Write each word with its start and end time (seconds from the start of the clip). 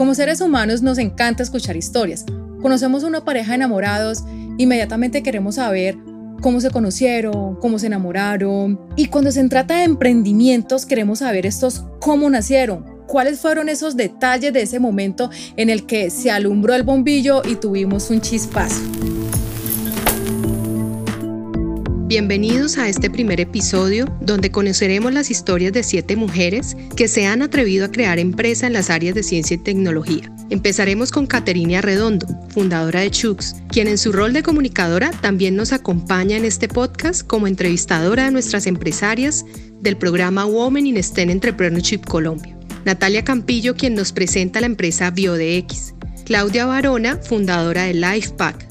Como 0.00 0.14
seres 0.14 0.40
humanos 0.40 0.80
nos 0.80 0.96
encanta 0.96 1.42
escuchar 1.42 1.76
historias. 1.76 2.24
Conocemos 2.62 3.02
una 3.02 3.22
pareja 3.22 3.50
de 3.50 3.56
enamorados, 3.56 4.24
inmediatamente 4.56 5.22
queremos 5.22 5.56
saber 5.56 5.98
cómo 6.40 6.62
se 6.62 6.70
conocieron, 6.70 7.56
cómo 7.56 7.78
se 7.78 7.88
enamoraron. 7.88 8.80
Y 8.96 9.08
cuando 9.08 9.30
se 9.30 9.46
trata 9.50 9.74
de 9.76 9.84
emprendimientos, 9.84 10.86
queremos 10.86 11.18
saber 11.18 11.44
estos 11.44 11.84
cómo 12.00 12.30
nacieron, 12.30 12.86
cuáles 13.06 13.40
fueron 13.40 13.68
esos 13.68 13.94
detalles 13.94 14.54
de 14.54 14.62
ese 14.62 14.80
momento 14.80 15.28
en 15.58 15.68
el 15.68 15.84
que 15.84 16.08
se 16.08 16.30
alumbró 16.30 16.74
el 16.74 16.82
bombillo 16.82 17.42
y 17.44 17.56
tuvimos 17.56 18.08
un 18.08 18.22
chispazo. 18.22 18.80
Bienvenidos 22.10 22.76
a 22.76 22.88
este 22.88 23.08
primer 23.08 23.40
episodio 23.40 24.04
donde 24.20 24.50
conoceremos 24.50 25.14
las 25.14 25.30
historias 25.30 25.72
de 25.72 25.84
siete 25.84 26.16
mujeres 26.16 26.76
que 26.96 27.06
se 27.06 27.26
han 27.26 27.40
atrevido 27.40 27.84
a 27.84 27.92
crear 27.92 28.18
empresa 28.18 28.66
en 28.66 28.72
las 28.72 28.90
áreas 28.90 29.14
de 29.14 29.22
ciencia 29.22 29.54
y 29.54 29.58
tecnología. 29.58 30.28
Empezaremos 30.50 31.12
con 31.12 31.28
Caterina 31.28 31.78
Arredondo, 31.78 32.26
fundadora 32.48 32.98
de 32.98 33.12
Chux, 33.12 33.54
quien 33.68 33.86
en 33.86 33.96
su 33.96 34.10
rol 34.10 34.32
de 34.32 34.42
comunicadora 34.42 35.12
también 35.20 35.54
nos 35.54 35.72
acompaña 35.72 36.36
en 36.36 36.44
este 36.44 36.66
podcast 36.66 37.24
como 37.24 37.46
entrevistadora 37.46 38.24
de 38.24 38.32
nuestras 38.32 38.66
empresarias 38.66 39.44
del 39.80 39.96
programa 39.96 40.46
Women 40.46 40.88
in 40.88 41.00
STEM 41.00 41.30
Entrepreneurship 41.30 42.00
Colombia. 42.06 42.58
Natalia 42.84 43.22
Campillo, 43.22 43.76
quien 43.76 43.94
nos 43.94 44.10
presenta 44.10 44.58
la 44.58 44.66
empresa 44.66 45.12
BioDX. 45.12 45.94
Claudia 46.24 46.66
Barona, 46.66 47.18
fundadora 47.18 47.84
de 47.84 47.94
LifePack 47.94 48.69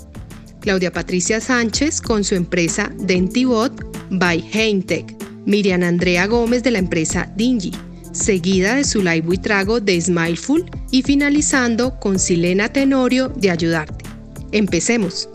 Claudia 0.59 0.91
Patricia 0.91 1.39
Sánchez 1.39 2.01
con 2.01 2.23
su 2.23 2.35
empresa 2.35 2.91
Dentibot 2.99 3.73
by 4.09 4.43
Heintech, 4.53 5.15
Miriam 5.45 5.83
Andrea 5.83 6.27
Gómez 6.27 6.63
de 6.63 6.71
la 6.71 6.79
empresa 6.79 7.31
Dingy, 7.35 7.71
seguida 8.11 8.75
de 8.75 8.83
su 8.83 9.01
live 9.01 9.37
Trago 9.37 9.79
de 9.79 9.99
Smileful 9.99 10.69
y 10.91 11.01
finalizando 11.01 11.99
con 11.99 12.19
Silena 12.19 12.69
Tenorio 12.69 13.29
de 13.29 13.51
Ayudarte. 13.51 14.05
Empecemos. 14.51 15.29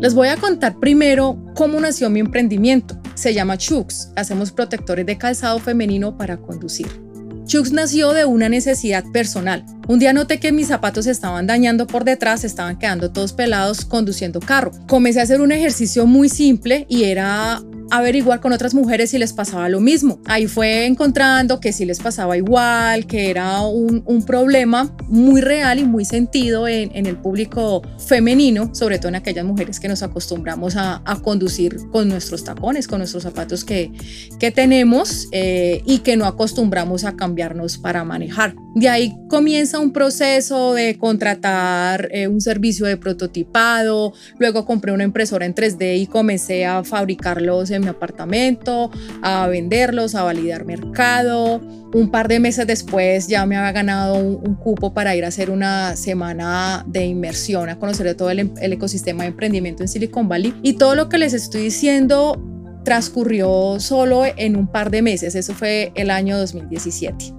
Les 0.00 0.14
voy 0.14 0.28
a 0.28 0.36
contar 0.36 0.78
primero 0.78 1.38
cómo 1.54 1.78
nació 1.78 2.08
mi 2.08 2.20
emprendimiento. 2.20 2.98
Se 3.14 3.34
llama 3.34 3.58
Chux. 3.58 4.10
Hacemos 4.16 4.50
protectores 4.50 5.04
de 5.04 5.18
calzado 5.18 5.58
femenino 5.58 6.16
para 6.16 6.38
conducir. 6.38 7.09
Chux 7.50 7.72
nació 7.72 8.12
de 8.12 8.24
una 8.24 8.48
necesidad 8.48 9.04
personal. 9.12 9.64
Un 9.88 9.98
día 9.98 10.12
noté 10.12 10.38
que 10.38 10.52
mis 10.52 10.68
zapatos 10.68 11.06
se 11.06 11.10
estaban 11.10 11.48
dañando 11.48 11.88
por 11.88 12.04
detrás, 12.04 12.44
estaban 12.44 12.78
quedando 12.78 13.10
todos 13.10 13.32
pelados 13.32 13.84
conduciendo 13.84 14.38
carro. 14.38 14.70
Comencé 14.86 15.18
a 15.18 15.24
hacer 15.24 15.40
un 15.40 15.50
ejercicio 15.50 16.06
muy 16.06 16.28
simple 16.28 16.86
y 16.88 17.02
era 17.02 17.60
averiguar 17.90 18.40
con 18.40 18.52
otras 18.52 18.74
mujeres 18.74 19.10
si 19.10 19.18
les 19.18 19.32
pasaba 19.32 19.68
lo 19.68 19.80
mismo. 19.80 20.20
Ahí 20.26 20.46
fue 20.46 20.86
encontrando 20.86 21.60
que 21.60 21.72
si 21.72 21.84
les 21.84 22.00
pasaba 22.00 22.36
igual, 22.36 23.06
que 23.06 23.30
era 23.30 23.60
un, 23.62 24.00
problema 24.26 24.94
muy 25.08 25.40
real 25.40 25.78
y 25.78 25.84
muy 25.84 26.04
sentido 26.04 26.68
en, 26.68 27.06
el 27.06 27.16
público 27.16 27.82
femenino, 27.98 28.72
sobre 28.74 28.98
todo 28.98 29.08
en 29.08 29.14
aquellas 29.16 29.44
mujeres 29.44 29.80
que 29.80 29.88
nos 29.88 30.02
acostumbramos 30.02 30.76
a, 30.76 31.02
conducir 31.22 31.76
con 31.90 32.08
nuestros 32.08 32.44
tacones, 32.44 32.86
con 32.86 32.98
nuestros 32.98 33.24
zapatos 33.24 33.64
que, 33.64 33.92
que 34.38 34.50
tenemos 34.50 35.26
eh, 35.32 35.82
y 35.84 35.98
que 35.98 36.16
no 36.16 36.26
acostumbramos 36.26 37.04
a 37.04 37.16
cambiarnos 37.16 37.78
para 37.78 38.04
manejar. 38.04 38.54
De 38.74 38.88
ahí 38.88 39.16
comienza 39.28 39.80
un 39.80 39.92
proceso 39.92 40.74
de 40.74 40.96
contratar 40.96 42.08
eh, 42.12 42.28
un 42.28 42.40
servicio 42.40 42.86
de 42.86 42.96
prototipado, 42.96 44.12
luego 44.38 44.64
compré 44.64 44.92
una 44.92 45.04
impresora 45.04 45.44
en 45.44 45.54
3D 45.54 45.98
y 45.98 46.06
comencé 46.06 46.66
a 46.66 46.84
fabricarlos 46.84 47.70
en 47.70 47.79
mi 47.80 47.88
apartamento, 47.88 48.90
a 49.22 49.46
venderlos, 49.46 50.14
a 50.14 50.22
validar 50.22 50.64
mercado. 50.64 51.60
Un 51.92 52.10
par 52.10 52.28
de 52.28 52.38
meses 52.38 52.66
después 52.66 53.26
ya 53.26 53.44
me 53.46 53.56
había 53.56 53.72
ganado 53.72 54.14
un, 54.16 54.54
cupo 54.54 54.92
para 54.94 55.16
ir 55.16 55.24
a 55.24 55.28
hacer 55.28 55.50
una 55.50 55.96
semana 55.96 56.84
de 56.86 57.04
inmersión, 57.04 57.68
a 57.68 57.78
conocer 57.78 58.14
todo 58.14 58.30
el, 58.30 58.52
el 58.60 58.72
ecosistema 58.72 59.24
de 59.24 59.30
emprendimiento 59.30 59.82
en 59.82 59.88
Silicon 59.88 60.28
Valley. 60.28 60.54
Y 60.62 60.74
todo 60.74 60.94
lo 60.94 61.08
que 61.08 61.18
les 61.18 61.32
estoy 61.32 61.62
diciendo 61.62 62.40
transcurrió 62.84 63.78
solo 63.80 64.22
en 64.24 64.56
un 64.56 64.66
par 64.66 64.90
de 64.90 65.02
meses. 65.02 65.34
Eso 65.34 65.54
fue 65.54 65.92
el 65.94 66.10
año 66.10 66.38
2017. 66.38 67.34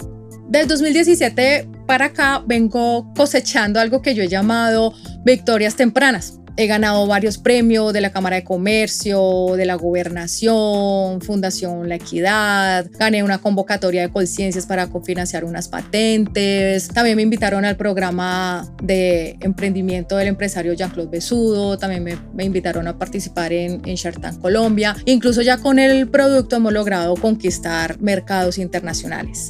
Del 0.49 0.67
2017 0.67 1.69
para 1.87 2.07
acá 2.07 2.43
vengo 2.45 3.11
cosechando 3.15 3.79
algo 3.79 4.01
que 4.01 4.13
yo 4.13 4.23
he 4.23 4.27
llamado 4.27 4.93
victorias 5.23 5.75
tempranas. 5.75 6.40
He 6.61 6.67
ganado 6.67 7.07
varios 7.07 7.39
premios 7.39 7.91
de 7.91 8.01
la 8.01 8.11
Cámara 8.11 8.35
de 8.35 8.43
Comercio, 8.43 9.55
de 9.57 9.65
la 9.65 9.73
Gobernación, 9.73 11.19
Fundación 11.19 11.89
La 11.89 11.95
Equidad. 11.95 12.85
Gané 12.99 13.23
una 13.23 13.39
convocatoria 13.39 14.03
de 14.03 14.11
conciencias 14.11 14.67
para 14.67 14.85
cofinanciar 14.85 15.43
unas 15.43 15.69
patentes. 15.69 16.89
También 16.89 17.15
me 17.15 17.23
invitaron 17.23 17.65
al 17.65 17.77
programa 17.77 18.71
de 18.83 19.37
emprendimiento 19.39 20.17
del 20.17 20.27
empresario 20.27 20.73
Jean-Claude 20.73 21.09
Besudo. 21.09 21.79
También 21.79 22.03
me, 22.31 22.43
invitaron 22.43 22.87
a 22.87 22.95
participar 22.99 23.53
en, 23.53 23.81
en 23.83 23.97
Colombia. 24.39 24.95
Incluso 25.05 25.41
ya 25.41 25.57
con 25.57 25.79
el 25.79 26.09
producto 26.09 26.57
hemos 26.57 26.73
logrado 26.73 27.15
conquistar 27.15 27.99
mercados 27.99 28.59
internacionales. 28.59 29.49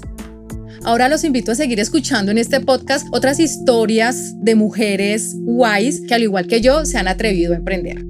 Ahora 0.84 1.09
los 1.09 1.24
invito 1.24 1.52
a 1.52 1.56
seguir 1.56 1.80
escuchando 1.80 2.31
en 2.31 2.40
este 2.40 2.59
podcast 2.59 3.08
otras 3.12 3.40
historias 3.40 4.34
de 4.44 4.56
mujeres 4.56 5.36
guays 5.38 6.02
que 6.08 6.16
al 6.16 6.24
igual 6.24 6.47
que 6.47 6.59
yo 6.59 6.86
se 6.86 6.97
han 6.97 7.08
atrevido 7.08 7.53
a 7.53 7.58
emprender. 7.58 8.03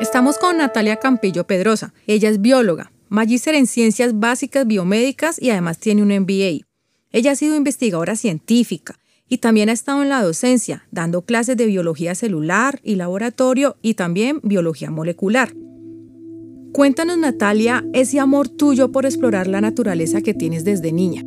Estamos 0.00 0.38
con 0.38 0.58
Natalia 0.58 0.96
Campillo 0.96 1.44
Pedrosa. 1.44 1.92
Ella 2.06 2.28
es 2.28 2.40
bióloga, 2.40 2.92
magíster 3.08 3.56
en 3.56 3.66
ciencias 3.66 4.20
básicas 4.20 4.64
biomédicas 4.64 5.42
y 5.42 5.50
además 5.50 5.78
tiene 5.78 6.02
un 6.02 6.16
MBA. 6.16 6.66
Ella 7.10 7.32
ha 7.32 7.36
sido 7.36 7.56
investigadora 7.56 8.14
científica 8.14 9.00
y 9.28 9.38
también 9.38 9.70
ha 9.70 9.72
estado 9.72 10.02
en 10.02 10.08
la 10.08 10.22
docencia, 10.22 10.86
dando 10.92 11.22
clases 11.22 11.56
de 11.56 11.66
biología 11.66 12.14
celular 12.14 12.78
y 12.84 12.94
laboratorio 12.94 13.76
y 13.82 13.94
también 13.94 14.38
biología 14.44 14.92
molecular. 14.92 15.52
Cuéntanos, 16.76 17.16
Natalia, 17.16 17.86
ese 17.94 18.20
amor 18.20 18.50
tuyo 18.50 18.92
por 18.92 19.06
explorar 19.06 19.46
la 19.46 19.62
naturaleza 19.62 20.20
que 20.20 20.34
tienes 20.34 20.62
desde 20.62 20.92
niña 20.92 21.24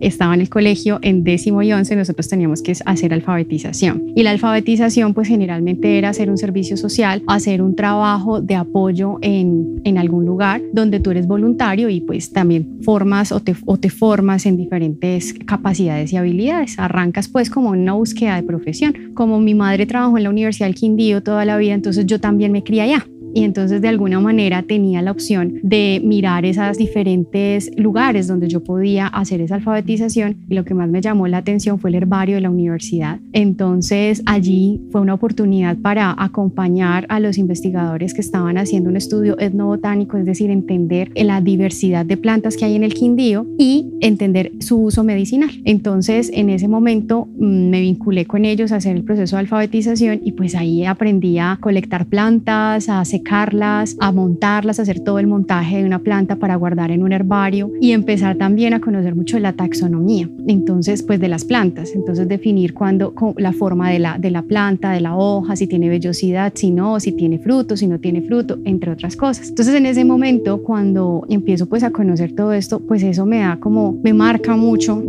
estaba 0.00 0.34
en 0.34 0.40
el 0.40 0.48
colegio 0.48 0.98
en 1.02 1.24
décimo 1.24 1.62
y 1.62 1.72
once, 1.72 1.94
nosotros 1.96 2.28
teníamos 2.28 2.62
que 2.62 2.72
hacer 2.84 3.12
alfabetización. 3.12 4.12
Y 4.14 4.22
la 4.22 4.30
alfabetización 4.30 5.14
pues 5.14 5.28
generalmente 5.28 5.98
era 5.98 6.10
hacer 6.10 6.30
un 6.30 6.38
servicio 6.38 6.76
social, 6.76 7.22
hacer 7.26 7.62
un 7.62 7.76
trabajo 7.76 8.40
de 8.40 8.54
apoyo 8.54 9.18
en, 9.22 9.80
en 9.84 9.98
algún 9.98 10.24
lugar 10.24 10.62
donde 10.72 11.00
tú 11.00 11.10
eres 11.10 11.26
voluntario 11.26 11.88
y 11.88 12.00
pues 12.00 12.32
también 12.32 12.80
formas 12.82 13.32
o 13.32 13.40
te, 13.40 13.54
o 13.66 13.76
te 13.76 13.90
formas 13.90 14.46
en 14.46 14.56
diferentes 14.56 15.34
capacidades 15.46 16.12
y 16.12 16.16
habilidades. 16.16 16.78
Arrancas 16.78 17.28
pues 17.28 17.50
como 17.50 17.70
una 17.70 17.92
búsqueda 17.92 18.36
de 18.36 18.42
profesión. 18.42 19.12
Como 19.14 19.40
mi 19.40 19.54
madre 19.54 19.86
trabajó 19.86 20.16
en 20.16 20.24
la 20.24 20.30
Universidad 20.30 20.66
del 20.66 20.74
Quindío 20.74 21.22
toda 21.22 21.44
la 21.44 21.56
vida, 21.56 21.74
entonces 21.74 22.06
yo 22.06 22.20
también 22.20 22.52
me 22.52 22.62
crié 22.62 22.82
allá 22.82 23.06
y 23.34 23.44
entonces 23.44 23.80
de 23.80 23.88
alguna 23.88 24.20
manera 24.20 24.62
tenía 24.62 25.02
la 25.02 25.10
opción 25.10 25.54
de 25.62 26.00
mirar 26.04 26.44
esos 26.44 26.76
diferentes 26.76 27.70
lugares 27.76 28.26
donde 28.26 28.48
yo 28.48 28.62
podía 28.62 29.06
hacer 29.06 29.40
esa 29.40 29.56
alfabetización 29.56 30.38
y 30.48 30.54
lo 30.54 30.64
que 30.64 30.74
más 30.74 30.88
me 30.88 31.00
llamó 31.00 31.28
la 31.28 31.38
atención 31.38 31.78
fue 31.78 31.90
el 31.90 31.96
herbario 31.96 32.36
de 32.36 32.40
la 32.40 32.50
universidad. 32.50 33.20
Entonces 33.32 34.22
allí 34.26 34.80
fue 34.90 35.00
una 35.00 35.14
oportunidad 35.14 35.76
para 35.78 36.14
acompañar 36.18 37.06
a 37.08 37.20
los 37.20 37.38
investigadores 37.38 38.14
que 38.14 38.20
estaban 38.20 38.58
haciendo 38.58 38.90
un 38.90 38.96
estudio 38.96 39.38
etnobotánico, 39.38 40.16
es 40.16 40.24
decir, 40.24 40.50
entender 40.50 41.10
la 41.14 41.40
diversidad 41.40 42.04
de 42.04 42.16
plantas 42.16 42.56
que 42.56 42.64
hay 42.64 42.74
en 42.74 42.84
el 42.84 42.94
Quindío 42.94 43.46
y 43.58 43.90
entender 44.00 44.52
su 44.60 44.78
uso 44.78 45.04
medicinal. 45.04 45.50
Entonces 45.64 46.30
en 46.34 46.50
ese 46.50 46.68
momento 46.68 47.28
mm, 47.38 47.70
me 47.70 47.80
vinculé 47.80 48.26
con 48.26 48.44
ellos 48.44 48.72
a 48.72 48.76
hacer 48.76 48.96
el 48.96 49.04
proceso 49.04 49.36
de 49.36 49.40
alfabetización 49.40 50.20
y 50.24 50.32
pues 50.32 50.54
ahí 50.54 50.84
aprendí 50.84 51.38
a 51.38 51.58
colectar 51.60 52.06
plantas, 52.06 52.88
a 52.88 53.00
hacer 53.00 53.19
secarlas, 53.20 53.96
a 54.00 54.12
montarlas, 54.12 54.78
a 54.78 54.82
hacer 54.82 55.00
todo 55.00 55.18
el 55.18 55.26
montaje 55.26 55.78
de 55.78 55.84
una 55.84 55.98
planta 55.98 56.36
para 56.36 56.56
guardar 56.56 56.90
en 56.90 57.02
un 57.02 57.12
herbario 57.12 57.70
y 57.80 57.92
empezar 57.92 58.36
también 58.36 58.72
a 58.72 58.80
conocer 58.80 59.14
mucho 59.14 59.38
la 59.38 59.52
taxonomía, 59.52 60.28
entonces 60.46 61.02
pues 61.02 61.20
de 61.20 61.28
las 61.28 61.44
plantas, 61.44 61.92
entonces 61.94 62.28
definir 62.28 62.72
cuándo 62.72 63.12
la 63.36 63.52
forma 63.52 63.90
de 63.90 63.98
la, 63.98 64.18
de 64.18 64.30
la 64.30 64.42
planta, 64.42 64.92
de 64.92 65.00
la 65.00 65.16
hoja, 65.16 65.54
si 65.54 65.66
tiene 65.66 65.88
vellosidad, 65.90 66.52
si 66.54 66.70
no, 66.70 66.98
si 66.98 67.12
tiene 67.12 67.38
fruto, 67.38 67.76
si 67.76 67.86
no 67.86 68.00
tiene 68.00 68.22
fruto, 68.22 68.58
entre 68.64 68.90
otras 68.90 69.16
cosas. 69.16 69.50
Entonces 69.50 69.74
en 69.74 69.86
ese 69.86 70.04
momento 70.04 70.62
cuando 70.62 71.26
empiezo 71.28 71.66
pues 71.66 71.82
a 71.82 71.90
conocer 71.90 72.34
todo 72.34 72.52
esto, 72.54 72.80
pues 72.80 73.02
eso 73.02 73.26
me 73.26 73.40
da 73.40 73.58
como, 73.60 73.98
me 74.02 74.14
marca 74.14 74.56
mucho 74.56 75.02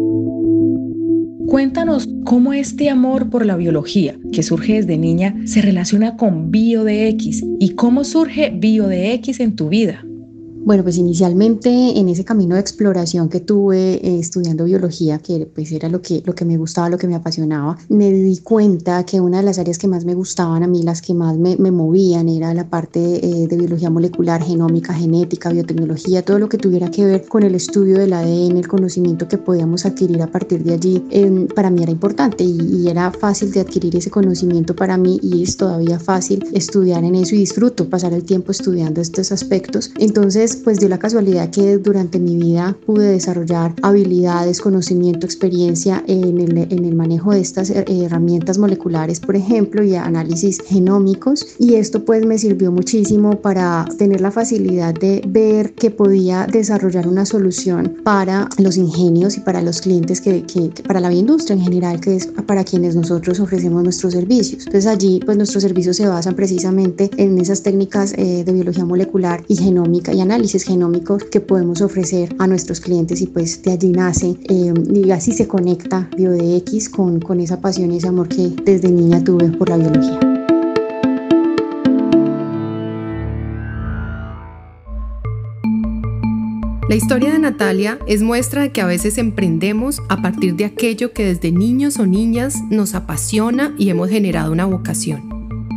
Cuéntanos 1.51 2.07
cómo 2.23 2.53
este 2.53 2.89
amor 2.89 3.29
por 3.29 3.45
la 3.45 3.57
biología, 3.57 4.15
que 4.31 4.41
surge 4.41 4.75
desde 4.75 4.97
niña, 4.97 5.35
se 5.43 5.61
relaciona 5.61 6.15
con 6.15 6.49
BioDX 6.49 7.43
y 7.59 7.75
cómo 7.75 8.05
surge 8.05 8.53
BioDX 8.55 9.41
en 9.41 9.57
tu 9.57 9.67
vida. 9.67 10.01
Bueno, 10.63 10.83
pues 10.83 10.97
inicialmente 10.97 11.69
en 11.99 12.07
ese 12.07 12.23
camino 12.23 12.53
de 12.53 12.61
exploración 12.61 13.29
que 13.29 13.39
tuve 13.39 13.93
eh, 13.95 14.19
estudiando 14.19 14.65
biología, 14.65 15.17
que 15.17 15.47
pues 15.47 15.71
era 15.71 15.89
lo 15.89 16.03
que, 16.03 16.21
lo 16.23 16.35
que 16.35 16.45
me 16.45 16.55
gustaba, 16.55 16.87
lo 16.87 16.99
que 16.99 17.07
me 17.07 17.15
apasionaba, 17.15 17.79
me 17.89 18.11
di 18.11 18.37
cuenta 18.37 19.03
que 19.03 19.19
una 19.19 19.37
de 19.37 19.43
las 19.43 19.57
áreas 19.57 19.79
que 19.79 19.87
más 19.87 20.05
me 20.05 20.13
gustaban 20.13 20.61
a 20.61 20.67
mí, 20.67 20.83
las 20.83 21.01
que 21.01 21.15
más 21.15 21.35
me, 21.35 21.57
me 21.57 21.71
movían, 21.71 22.29
era 22.29 22.53
la 22.53 22.69
parte 22.69 22.99
eh, 22.99 23.47
de 23.47 23.57
biología 23.57 23.89
molecular, 23.89 24.43
genómica, 24.43 24.93
genética, 24.93 25.49
biotecnología, 25.49 26.23
todo 26.23 26.37
lo 26.37 26.47
que 26.47 26.59
tuviera 26.59 26.91
que 26.91 27.05
ver 27.05 27.25
con 27.25 27.41
el 27.41 27.55
estudio 27.55 27.97
del 27.97 28.13
ADN, 28.13 28.57
el 28.57 28.67
conocimiento 28.67 29.27
que 29.27 29.39
podíamos 29.39 29.87
adquirir 29.87 30.21
a 30.21 30.27
partir 30.27 30.63
de 30.63 30.73
allí, 30.73 31.03
em, 31.09 31.47
para 31.47 31.71
mí 31.71 31.81
era 31.81 31.91
importante 31.91 32.43
y, 32.43 32.59
y 32.83 32.87
era 32.87 33.11
fácil 33.11 33.51
de 33.51 33.61
adquirir 33.61 33.95
ese 33.95 34.11
conocimiento 34.11 34.75
para 34.75 34.95
mí 34.95 35.19
y 35.23 35.41
es 35.41 35.57
todavía 35.57 35.99
fácil 35.99 36.45
estudiar 36.53 37.03
en 37.03 37.15
eso 37.15 37.33
y 37.33 37.39
disfruto 37.39 37.89
pasar 37.89 38.13
el 38.13 38.23
tiempo 38.23 38.51
estudiando 38.51 39.01
estos 39.01 39.31
aspectos. 39.31 39.91
Entonces, 39.97 40.50
pues 40.55 40.79
dio 40.79 40.89
la 40.89 40.99
casualidad 40.99 41.49
que 41.49 41.77
durante 41.77 42.19
mi 42.19 42.35
vida 42.37 42.77
pude 42.85 43.11
desarrollar 43.11 43.73
habilidades, 43.81 44.61
conocimiento, 44.61 45.25
experiencia 45.25 46.03
en 46.07 46.39
el, 46.39 46.57
en 46.57 46.85
el 46.85 46.95
manejo 46.95 47.31
de 47.31 47.41
estas 47.41 47.69
eh, 47.69 47.85
herramientas 47.87 48.57
moleculares, 48.57 49.19
por 49.19 49.35
ejemplo, 49.35 49.83
y 49.83 49.95
análisis 49.95 50.61
genómicos. 50.65 51.45
Y 51.59 51.75
esto 51.75 52.03
pues 52.05 52.25
me 52.25 52.37
sirvió 52.37 52.71
muchísimo 52.71 53.41
para 53.41 53.85
tener 53.97 54.21
la 54.21 54.31
facilidad 54.31 54.93
de 54.93 55.21
ver 55.27 55.73
que 55.73 55.91
podía 55.91 56.47
desarrollar 56.47 57.07
una 57.07 57.25
solución 57.25 57.97
para 58.03 58.47
los 58.57 58.77
ingenios 58.77 59.37
y 59.37 59.41
para 59.41 59.61
los 59.61 59.81
clientes, 59.81 60.21
que, 60.21 60.43
que, 60.43 60.71
para 60.83 60.99
la 60.99 61.11
industria 61.13 61.55
en 61.55 61.61
general, 61.61 61.99
que 61.99 62.15
es 62.15 62.27
para 62.45 62.63
quienes 62.63 62.95
nosotros 62.95 63.39
ofrecemos 63.39 63.83
nuestros 63.83 64.13
servicios. 64.13 64.65
Entonces 64.65 64.87
allí 64.87 65.19
pues 65.25 65.37
nuestros 65.37 65.63
servicios 65.63 65.97
se 65.97 66.07
basan 66.07 66.35
precisamente 66.35 67.09
en 67.17 67.39
esas 67.39 67.63
técnicas 67.63 68.13
eh, 68.17 68.43
de 68.43 68.53
biología 68.53 68.85
molecular 68.85 69.43
y 69.47 69.55
genómica 69.55 70.13
y 70.13 70.21
análisis 70.21 70.40
análisis 70.41 70.63
genómicos 70.63 71.23
que 71.25 71.39
podemos 71.39 71.81
ofrecer 71.81 72.35
a 72.39 72.47
nuestros 72.47 72.79
clientes 72.79 73.21
y 73.21 73.27
pues 73.27 73.61
de 73.61 73.73
allí 73.73 73.91
nace 73.91 74.35
eh, 74.49 74.73
y 74.91 75.11
así 75.11 75.33
se 75.33 75.47
conecta 75.47 76.09
BioDX 76.17 76.89
con, 76.89 77.19
con 77.19 77.39
esa 77.39 77.61
pasión 77.61 77.91
y 77.91 77.97
ese 77.97 78.07
amor 78.07 78.27
que 78.27 78.49
desde 78.65 78.89
niña 78.89 79.23
tuve 79.23 79.49
por 79.49 79.69
la 79.69 79.77
biología. 79.77 80.19
La 86.89 86.95
historia 86.95 87.33
de 87.33 87.37
Natalia 87.37 87.99
es 88.07 88.23
muestra 88.23 88.63
de 88.63 88.71
que 88.71 88.81
a 88.81 88.87
veces 88.87 89.19
emprendemos 89.19 90.01
a 90.09 90.23
partir 90.23 90.55
de 90.55 90.65
aquello 90.65 91.13
que 91.13 91.23
desde 91.23 91.51
niños 91.51 91.99
o 91.99 92.07
niñas 92.07 92.55
nos 92.71 92.95
apasiona 92.95 93.75
y 93.77 93.91
hemos 93.91 94.09
generado 94.09 94.51
una 94.51 94.65
vocación. 94.65 95.21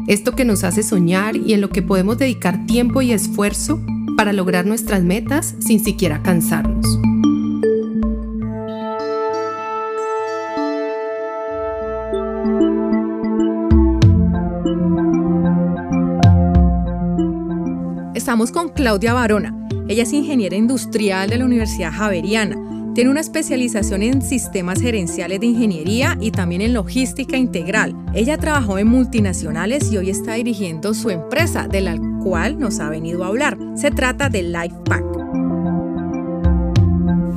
Esto 0.08 0.34
que 0.34 0.46
nos 0.46 0.64
hace 0.64 0.82
soñar 0.82 1.36
y 1.36 1.52
en 1.52 1.60
lo 1.60 1.68
que 1.68 1.82
podemos 1.82 2.16
dedicar 2.16 2.64
tiempo 2.64 3.02
y 3.02 3.12
esfuerzo 3.12 3.78
para 4.16 4.32
lograr 4.32 4.66
nuestras 4.66 5.02
metas 5.02 5.54
sin 5.60 5.82
siquiera 5.82 6.22
cansarnos. 6.22 6.86
Estamos 18.14 18.52
con 18.52 18.70
Claudia 18.70 19.12
Barona. 19.12 19.54
Ella 19.86 20.04
es 20.04 20.12
ingeniera 20.12 20.56
industrial 20.56 21.28
de 21.28 21.38
la 21.38 21.44
Universidad 21.44 21.92
Javeriana. 21.92 22.56
Tiene 22.94 23.10
una 23.10 23.20
especialización 23.20 24.02
en 24.02 24.22
sistemas 24.22 24.80
gerenciales 24.80 25.40
de 25.40 25.46
ingeniería 25.46 26.16
y 26.20 26.30
también 26.30 26.62
en 26.62 26.72
logística 26.72 27.36
integral. 27.36 27.94
Ella 28.14 28.38
trabajó 28.38 28.78
en 28.78 28.86
multinacionales 28.86 29.92
y 29.92 29.98
hoy 29.98 30.10
está 30.10 30.34
dirigiendo 30.34 30.94
su 30.94 31.10
empresa, 31.10 31.68
de 31.68 31.80
la 31.80 31.96
cual 32.24 32.58
nos 32.58 32.80
ha 32.80 32.88
venido 32.88 33.22
a 33.22 33.28
hablar. 33.28 33.56
Se 33.76 33.90
trata 33.90 34.28
de 34.28 34.42
Lifepack. 34.42 35.04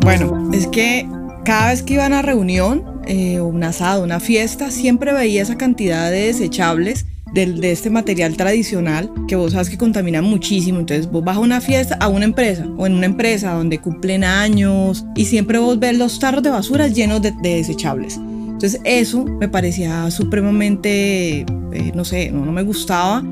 Bueno, 0.01 0.49
es 0.53 0.65
que 0.67 1.07
cada 1.43 1.71
vez 1.71 1.83
que 1.83 1.95
iba 1.95 2.05
a 2.05 2.07
una 2.07 2.21
reunión, 2.21 3.01
eh, 3.05 3.41
un 3.41 3.63
asado, 3.63 4.03
una 4.03 4.19
fiesta, 4.19 4.71
siempre 4.71 5.13
veía 5.13 5.41
esa 5.41 5.57
cantidad 5.57 6.09
de 6.09 6.27
desechables 6.27 7.05
de, 7.33 7.71
este 7.71 7.89
material 7.89 8.37
tradicional 8.37 9.11
que 9.27 9.35
vos 9.35 9.51
sabes 9.51 9.69
que 9.69 9.77
contamina 9.77 10.21
muchísimo. 10.21 10.79
Entonces 10.79 11.11
vos 11.11 11.23
vas 11.23 11.37
a 11.37 11.39
una 11.39 11.61
fiesta, 11.61 11.97
a 11.99 12.07
una 12.07 12.25
empresa 12.25 12.65
o 12.77 12.87
en 12.87 12.93
una 12.93 13.05
empresa 13.05 13.53
donde 13.53 13.79
cumplen 13.79 14.23
años 14.23 15.05
y 15.15 15.25
siempre 15.25 15.59
vos 15.59 15.77
ves 15.77 15.97
los 15.97 16.19
tarros 16.19 16.41
de 16.41 16.49
basura 16.49 16.87
llenos 16.87 17.21
de, 17.21 17.33
desechables. 17.41 18.17
Entonces 18.17 18.81
eso 18.85 19.25
me 19.25 19.49
parecía 19.49 20.09
supremamente, 20.09 21.41
eh, 21.41 21.91
no 21.93 22.05
sé, 22.05 22.31
no 22.31 22.51
me 22.51 22.63
gustaba 22.63 23.23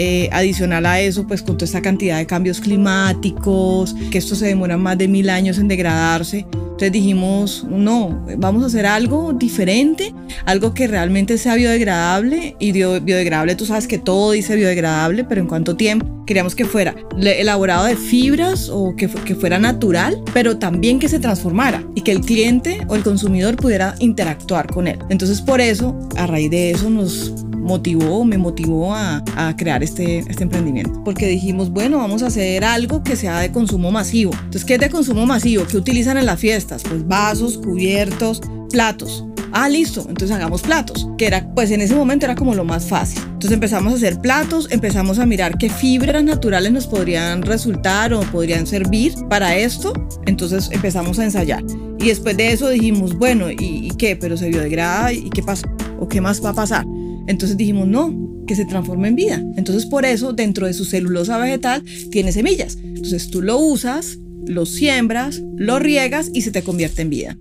eh, 0.00 0.28
adicional 0.30 0.86
a 0.86 1.00
eso, 1.00 1.26
pues 1.26 1.42
con 1.42 1.56
toda 1.56 1.64
esta 1.64 1.82
cantidad 1.82 2.18
de 2.18 2.26
cambios 2.26 2.60
climáticos, 2.60 3.96
que 4.12 4.18
esto 4.18 4.36
se 4.36 4.46
demora 4.46 4.76
más 4.76 4.96
de 4.96 5.08
mil 5.08 5.28
años 5.28 5.58
en 5.58 5.66
degradarse. 5.66 6.46
Entonces 6.52 6.92
dijimos, 6.92 7.66
no, 7.68 8.24
vamos 8.36 8.62
a 8.62 8.66
hacer 8.66 8.86
algo 8.86 9.32
diferente, 9.32 10.14
algo 10.46 10.72
que 10.72 10.86
realmente 10.86 11.36
sea 11.36 11.56
biodegradable. 11.56 12.54
Y 12.60 12.70
biodegradable, 12.70 13.56
tú 13.56 13.66
sabes 13.66 13.88
que 13.88 13.98
todo 13.98 14.30
dice 14.30 14.54
biodegradable, 14.54 15.24
pero 15.24 15.40
en 15.40 15.48
cuánto 15.48 15.74
tiempo. 15.74 16.06
Queríamos 16.24 16.54
que 16.54 16.64
fuera 16.64 16.94
elaborado 17.20 17.86
de 17.86 17.96
fibras 17.96 18.68
o 18.68 18.94
que, 18.94 19.08
que 19.08 19.34
fuera 19.34 19.58
natural, 19.58 20.22
pero 20.32 20.58
también 20.58 21.00
que 21.00 21.08
se 21.08 21.18
transformara 21.18 21.82
y 21.96 22.02
que 22.02 22.12
el 22.12 22.20
cliente 22.20 22.86
o 22.86 22.94
el 22.94 23.02
consumidor 23.02 23.56
pudiera 23.56 23.96
interactuar 23.98 24.68
con 24.72 24.86
él. 24.86 25.00
Entonces 25.08 25.40
por 25.40 25.60
eso, 25.60 25.98
a 26.16 26.28
raíz 26.28 26.50
de 26.50 26.70
eso, 26.70 26.88
nos 26.88 27.32
motivó, 27.68 28.24
me 28.24 28.38
motivó 28.38 28.94
a, 28.94 29.22
a, 29.36 29.56
crear 29.56 29.84
este, 29.84 30.20
este 30.20 30.42
emprendimiento. 30.42 31.04
Porque 31.04 31.28
dijimos, 31.28 31.70
bueno, 31.70 31.98
vamos 31.98 32.22
a 32.22 32.26
hacer 32.26 32.64
algo 32.64 33.02
que 33.04 33.14
sea 33.14 33.38
de 33.38 33.52
consumo 33.52 33.92
masivo. 33.92 34.32
Entonces, 34.32 34.64
¿qué 34.64 34.74
es 34.74 34.80
de 34.80 34.90
consumo 34.90 35.26
masivo? 35.26 35.64
¿Qué 35.68 35.76
utilizan 35.76 36.16
en 36.16 36.26
las 36.26 36.40
fiestas? 36.40 36.82
Pues 36.82 37.06
vasos, 37.06 37.58
cubiertos, 37.58 38.40
platos. 38.70 39.24
Ah, 39.52 39.68
listo, 39.68 40.00
entonces 40.08 40.30
hagamos 40.30 40.60
platos, 40.60 41.08
que 41.16 41.26
era, 41.26 41.48
pues 41.54 41.70
en 41.70 41.80
ese 41.80 41.94
momento 41.94 42.26
era 42.26 42.34
como 42.34 42.54
lo 42.54 42.64
más 42.64 42.86
fácil. 42.86 43.20
Entonces 43.24 43.52
empezamos 43.52 43.92
a 43.94 43.96
hacer 43.96 44.20
platos, 44.20 44.68
empezamos 44.70 45.18
a 45.18 45.24
mirar 45.24 45.56
qué 45.56 45.70
fibras 45.70 46.22
naturales 46.22 46.70
nos 46.70 46.86
podrían 46.86 47.42
resultar 47.42 48.12
o 48.12 48.20
podrían 48.20 48.66
servir 48.66 49.14
para 49.30 49.56
esto. 49.56 49.92
Entonces 50.26 50.68
empezamos 50.70 51.18
a 51.18 51.24
ensayar. 51.24 51.64
Y 51.98 52.08
después 52.08 52.36
de 52.36 52.52
eso 52.52 52.68
dijimos, 52.68 53.16
bueno, 53.16 53.50
¿y, 53.50 53.56
y 53.58 53.90
qué? 53.96 54.16
Pero 54.16 54.36
se 54.36 54.48
biodegrada, 54.50 55.12
¿y 55.12 55.30
qué 55.30 55.42
pasa? 55.42 55.66
¿O 55.98 56.08
qué 56.08 56.20
más 56.20 56.44
va 56.44 56.50
a 56.50 56.54
pasar? 56.54 56.84
Entonces 57.28 57.58
dijimos, 57.58 57.86
no, 57.86 58.42
que 58.46 58.56
se 58.56 58.64
transforme 58.64 59.08
en 59.08 59.14
vida. 59.14 59.44
Entonces 59.56 59.86
por 59.86 60.04
eso 60.06 60.32
dentro 60.32 60.66
de 60.66 60.72
su 60.72 60.86
celulosa 60.86 61.36
vegetal 61.38 61.84
tiene 62.10 62.32
semillas. 62.32 62.78
Entonces 62.82 63.30
tú 63.30 63.42
lo 63.42 63.58
usas, 63.58 64.18
lo 64.46 64.64
siembras, 64.64 65.42
lo 65.56 65.78
riegas 65.78 66.30
y 66.32 66.40
se 66.40 66.50
te 66.50 66.62
convierte 66.62 67.02
en 67.02 67.10
vida. 67.10 67.36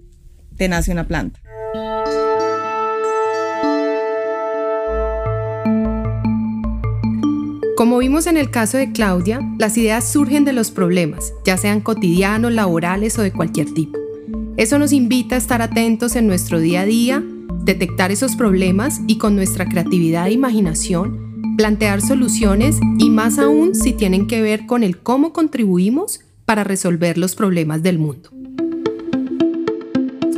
Te 0.57 0.67
nace 0.67 0.91
una 0.91 1.07
planta. 1.07 1.39
Como 7.77 7.99
vimos 7.99 8.27
en 8.27 8.35
el 8.37 8.51
caso 8.51 8.77
de 8.77 8.91
Claudia, 8.91 9.39
las 9.57 9.77
ideas 9.77 10.11
surgen 10.11 10.43
de 10.43 10.51
los 10.51 10.71
problemas, 10.71 11.31
ya 11.45 11.57
sean 11.57 11.79
cotidianos, 11.79 12.51
laborales 12.51 13.17
o 13.19 13.21
de 13.21 13.31
cualquier 13.31 13.73
tipo. 13.73 13.97
Eso 14.57 14.79
nos 14.79 14.91
invita 14.91 15.35
a 15.35 15.37
estar 15.37 15.61
atentos 15.61 16.15
en 16.15 16.27
nuestro 16.27 16.59
día 16.59 16.81
a 16.81 16.85
día 16.85 17.23
detectar 17.67 18.11
esos 18.11 18.37
problemas 18.37 19.01
y 19.07 19.17
con 19.17 19.35
nuestra 19.35 19.67
creatividad 19.67 20.27
e 20.27 20.31
imaginación 20.31 21.27
plantear 21.57 22.01
soluciones 22.01 22.79
y 22.97 23.09
más 23.09 23.37
aún 23.37 23.75
si 23.75 23.91
tienen 23.91 24.27
que 24.27 24.41
ver 24.41 24.65
con 24.65 24.83
el 24.83 24.97
cómo 24.99 25.33
contribuimos 25.33 26.21
para 26.45 26.63
resolver 26.63 27.17
los 27.17 27.35
problemas 27.35 27.83
del 27.83 27.99
mundo. 27.99 28.29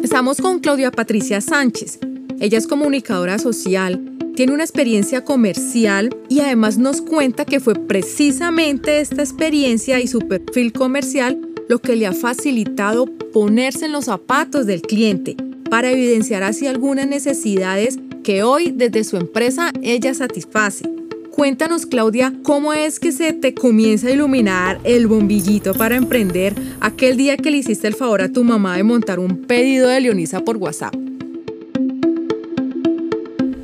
Estamos 0.02 0.42
con 0.42 0.60
Claudia 0.60 0.92
Patricia 0.92 1.40
Sánchez. 1.40 2.00
Ella 2.40 2.58
es 2.58 2.66
comunicadora 2.66 3.38
social, 3.38 4.02
tiene 4.36 4.54
una 4.54 4.64
experiencia 4.64 5.24
comercial 5.24 6.16
y 6.30 6.40
además 6.40 6.78
nos 6.80 7.02
cuenta 7.02 7.46
que 7.46 7.60
fue 7.60 7.76
precisamente 7.76 9.02
esta 9.02 9.22
experiencia 9.22 10.00
y 10.00 10.08
su 10.08 10.20
perfil 10.20 10.74
comercial 10.74 11.40
lo 11.68 11.80
que 11.80 11.96
le 11.96 12.08
ha 12.08 12.14
facilitado 12.14 13.06
ponerse 13.32 13.86
en 13.86 13.92
los 13.92 14.06
zapatos 14.06 14.66
del 14.66 14.82
cliente 14.82 15.36
para 15.70 15.92
evidenciar 15.92 16.44
así 16.44 16.68
algunas 16.68 17.08
necesidades 17.08 18.00
que 18.24 18.44
hoy 18.44 18.74
desde 18.76 19.04
su 19.04 19.18
empresa 19.18 19.72
ella 19.82 20.14
satisface. 20.14 20.90
Cuéntanos, 21.32 21.86
Claudia, 21.86 22.34
cómo 22.44 22.74
es 22.74 23.00
que 23.00 23.12
se 23.12 23.32
te 23.32 23.54
comienza 23.54 24.08
a 24.08 24.12
iluminar 24.12 24.80
el 24.84 25.08
bombillito 25.08 25.74
para 25.74 25.96
emprender 25.96 26.54
aquel 26.82 27.16
día 27.16 27.38
que 27.38 27.50
le 27.50 27.58
hiciste 27.58 27.88
el 27.88 27.96
favor 27.96 28.22
a 28.22 28.30
tu 28.30 28.44
mamá 28.44 28.76
de 28.76 28.84
montar 28.84 29.20
un 29.20 29.44
pedido 29.44 29.88
de 29.88 30.02
Leonisa 30.02 30.42
por 30.42 30.58
WhatsApp. 30.58 30.94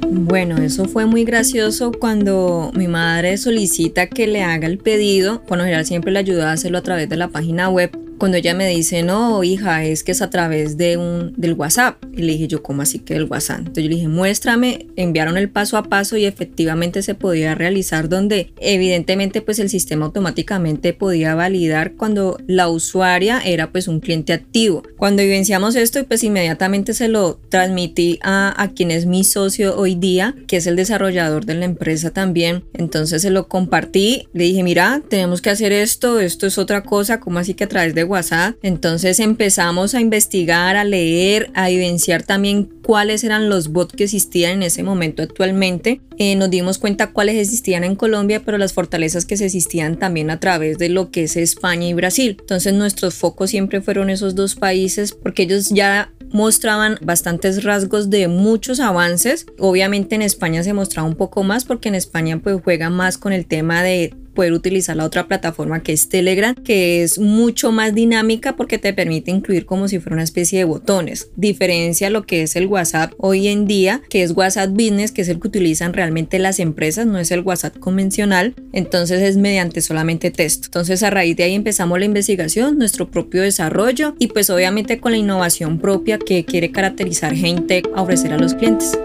Bueno, 0.10 0.58
eso 0.58 0.86
fue 0.86 1.06
muy 1.06 1.26
gracioso 1.26 1.92
cuando 1.92 2.72
mi 2.74 2.88
madre 2.88 3.38
solicita 3.38 4.08
que 4.08 4.28
le 4.28 4.44
haga 4.44 4.68
el 4.68 4.78
pedido. 4.78 5.42
Por 5.44 5.58
lo 5.58 5.66
general 5.66 5.86
siempre 5.86 6.12
le 6.12 6.20
ayuda 6.20 6.50
a 6.50 6.54
hacerlo 6.54 6.78
a 6.78 6.82
través 6.82 7.10
de 7.10 7.18
la 7.18 7.28
página 7.28 7.70
web 7.70 8.05
cuando 8.18 8.38
ella 8.38 8.54
me 8.54 8.68
dice, 8.68 9.04
no, 9.04 9.44
hija, 9.44 9.84
es 9.84 10.04
que 10.04 10.12
es 10.12 10.22
a 10.22 10.30
través 10.30 10.78
de 10.78 10.98
un, 10.98 11.34
del 11.38 11.54
WhatsApp. 11.54 12.04
Y 12.14 12.22
le 12.22 12.34
dije 12.34 12.48
yo, 12.48 12.64
¿cómo 12.64 12.82
así 12.82 13.00
que 13.00 13.14
del 13.14 13.26
WhatsApp? 13.26 13.60
Entonces 13.60 13.84
yo 13.84 13.90
le 13.90 13.96
dije, 13.96 14.08
muéstrame, 14.08 14.88
enviaron 14.96 15.38
el 15.38 15.50
paso 15.50 15.78
a 15.78 15.84
paso 15.84 16.18
y 16.18 16.26
efectivamente 16.26 17.02
se 17.02 17.16
podía 17.16 17.56
realizar 17.56 18.10
donde 18.10 18.54
evidentemente 18.60 19.42
pues 19.42 19.60
el 19.60 19.70
sistema 19.70 20.06
automáticamente 20.06 20.94
podía 20.94 21.36
validar 21.36 21.94
cuando 21.94 22.38
la 22.48 22.70
usuaria 22.70 23.42
era 23.44 23.72
pues 23.72 23.88
un 23.88 24.00
cliente 24.00 24.34
activo. 24.34 24.84
Cuando 24.98 25.24
vivenciamos 25.24 25.76
esto 25.76 26.04
pues 26.06 26.24
inmediatamente 26.24 26.94
se 26.94 27.08
lo 27.08 27.40
transmití 27.50 28.20
a, 28.24 28.62
a 28.62 28.72
quien 28.72 28.92
es 28.92 29.06
mi 29.06 29.24
socio 29.24 29.78
hoy 29.78 29.96
día, 29.96 30.36
que 30.48 30.58
es 30.58 30.68
el 30.68 30.76
desarrollador 30.76 31.46
de 31.46 31.56
la 31.56 31.66
empresa 31.66 32.12
también. 32.12 32.64
Entonces 32.74 33.22
se 33.22 33.30
lo 33.30 33.48
compartí, 33.48 34.28
le 34.34 34.46
dije, 34.46 34.64
mira, 34.64 35.02
tenemos 35.10 35.42
que 35.42 35.50
hacer 35.50 35.72
esto, 35.72 36.20
esto 36.20 36.48
es 36.48 36.58
otra 36.58 36.84
cosa, 36.84 37.20
como 37.20 37.40
así 37.40 37.54
que 37.54 37.66
a 37.66 37.70
través 37.70 37.94
de 37.94 38.05
WhatsApp? 38.06 38.56
Entonces 38.64 39.20
empezamos 39.20 39.94
a 39.94 40.02
investigar, 40.02 40.76
a 40.76 40.84
leer, 40.84 41.52
a 41.54 41.70
evidenciar 41.70 42.24
también 42.24 42.70
cuáles 42.82 43.24
eran 43.24 43.50
los 43.50 43.70
bots 43.70 43.96
que 43.96 44.06
existían 44.06 44.54
en 44.54 44.64
ese 44.64 44.84
momento 44.84 45.24
actualmente. 45.24 46.02
Eh, 46.18 46.36
nos 46.36 46.50
dimos 46.50 46.78
cuenta 46.78 47.12
cuáles 47.12 47.36
existían 47.36 47.84
en 47.84 47.96
Colombia, 47.96 48.42
pero 48.46 48.58
las 48.58 48.74
fortalezas 48.74 49.26
que 49.26 49.38
se 49.38 49.46
existían 49.46 49.98
también 49.98 50.30
a 50.30 50.40
través 50.40 50.78
de 50.78 50.90
lo 50.90 51.12
que 51.12 51.24
es 51.24 51.36
España 51.36 51.88
y 51.88 51.94
Brasil. 51.94 52.38
Entonces 52.40 52.74
nuestros 52.74 53.16
focos 53.16 53.50
siempre 53.50 53.82
fueron 53.82 54.10
esos 54.10 54.36
dos 54.36 54.56
países 54.56 55.12
porque 55.12 55.44
ellos 55.44 55.70
ya 55.70 56.12
mostraban 56.32 56.98
bastantes 57.02 57.64
rasgos 57.64 58.10
de 58.10 58.28
muchos 58.28 58.80
avances. 58.80 59.46
Obviamente 59.60 60.16
en 60.16 60.22
España 60.22 60.64
se 60.64 60.74
mostraba 60.74 61.08
un 61.08 61.16
poco 61.16 61.44
más 61.44 61.66
porque 61.66 61.90
en 61.90 61.96
España 61.96 62.40
pues 62.44 62.60
juega 62.64 62.90
más 62.90 63.18
con 63.18 63.34
el 63.34 63.46
tema 63.46 63.84
de 63.84 64.14
poder 64.36 64.54
utilizar 64.54 64.96
la 64.96 65.06
otra 65.06 65.28
plataforma 65.28 65.82
que 65.82 65.94
es 65.94 66.10
Telegram, 66.10 66.54
que 66.54 67.02
es 67.02 67.18
mucho 67.18 67.72
más 67.72 67.96
dinámica 67.96 68.56
porque 68.56 68.78
te 68.78 68.94
permite 68.94 69.32
incluir 69.32 69.66
como 69.66 69.88
si 69.88 69.98
fuera 70.00 70.16
una 70.16 70.24
especie 70.24 70.60
de 70.60 70.66
botones. 70.66 71.30
Diferencia 71.36 72.12
lo 72.12 72.28
que 72.28 72.44
es 72.44 72.56
el 72.56 72.68
WhatsApp 72.68 73.14
hoy 73.18 73.48
en 73.48 73.66
día, 73.66 74.02
que 74.10 74.22
es 74.22 74.32
WhatsApp 74.32 74.70
Business, 74.70 75.12
que 75.12 75.24
es 75.24 75.30
el 75.30 75.40
que 75.40 75.48
utilizan 75.48 75.94
realmente 75.94 76.38
las 76.38 76.60
empresas, 76.60 77.08
no 77.08 77.18
es 77.18 77.32
el 77.32 77.40
WhatsApp 77.40 77.80
convencional, 77.80 78.54
entonces 78.74 79.22
es 79.24 79.38
mediante 79.38 79.82
solamente 79.82 80.30
texto. 80.30 80.68
Entonces 80.68 81.02
a 81.02 81.10
raíz 81.10 81.36
de 81.36 81.44
ahí 81.44 81.56
empezamos 81.56 81.98
la 81.98 82.06
investigación, 82.06 82.78
nuestro 82.78 83.10
propio 83.10 83.42
desarrollo 83.42 84.16
y 84.20 84.28
pues 84.28 84.50
obviamente 84.50 85.00
con 85.00 85.14
la 85.14 85.18
innovación 85.18 85.80
propia 85.80 86.20
que 86.20 86.46
quiere 86.46 86.72
caracterizar 86.72 87.36
GainTech 87.36 87.88
a 87.96 88.02
ofrecer 88.02 88.34
a 88.34 88.38
los 88.38 88.54
clientes. 88.54 88.98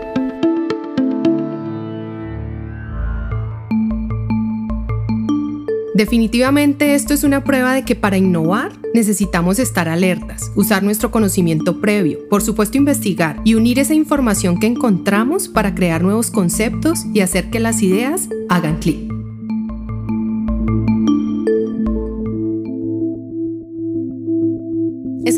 Definitivamente 6.01 6.95
esto 6.95 7.13
es 7.13 7.25
una 7.25 7.45
prueba 7.45 7.75
de 7.75 7.85
que 7.85 7.95
para 7.95 8.17
innovar 8.17 8.73
necesitamos 8.95 9.59
estar 9.59 9.87
alertas, 9.87 10.51
usar 10.57 10.83
nuestro 10.83 11.11
conocimiento 11.11 11.79
previo, 11.83 12.27
por 12.31 12.41
supuesto 12.41 12.79
investigar 12.79 13.39
y 13.45 13.53
unir 13.53 13.79
esa 13.79 13.93
información 13.93 14.59
que 14.59 14.67
encontramos 14.67 15.49
para 15.49 15.75
crear 15.75 16.03
nuevos 16.03 16.31
conceptos 16.31 17.01
y 17.13 17.21
hacer 17.21 17.51
que 17.51 17.61
las 17.61 17.83
ideas 17.83 18.31
hagan 18.49 18.79
clic. 18.79 19.20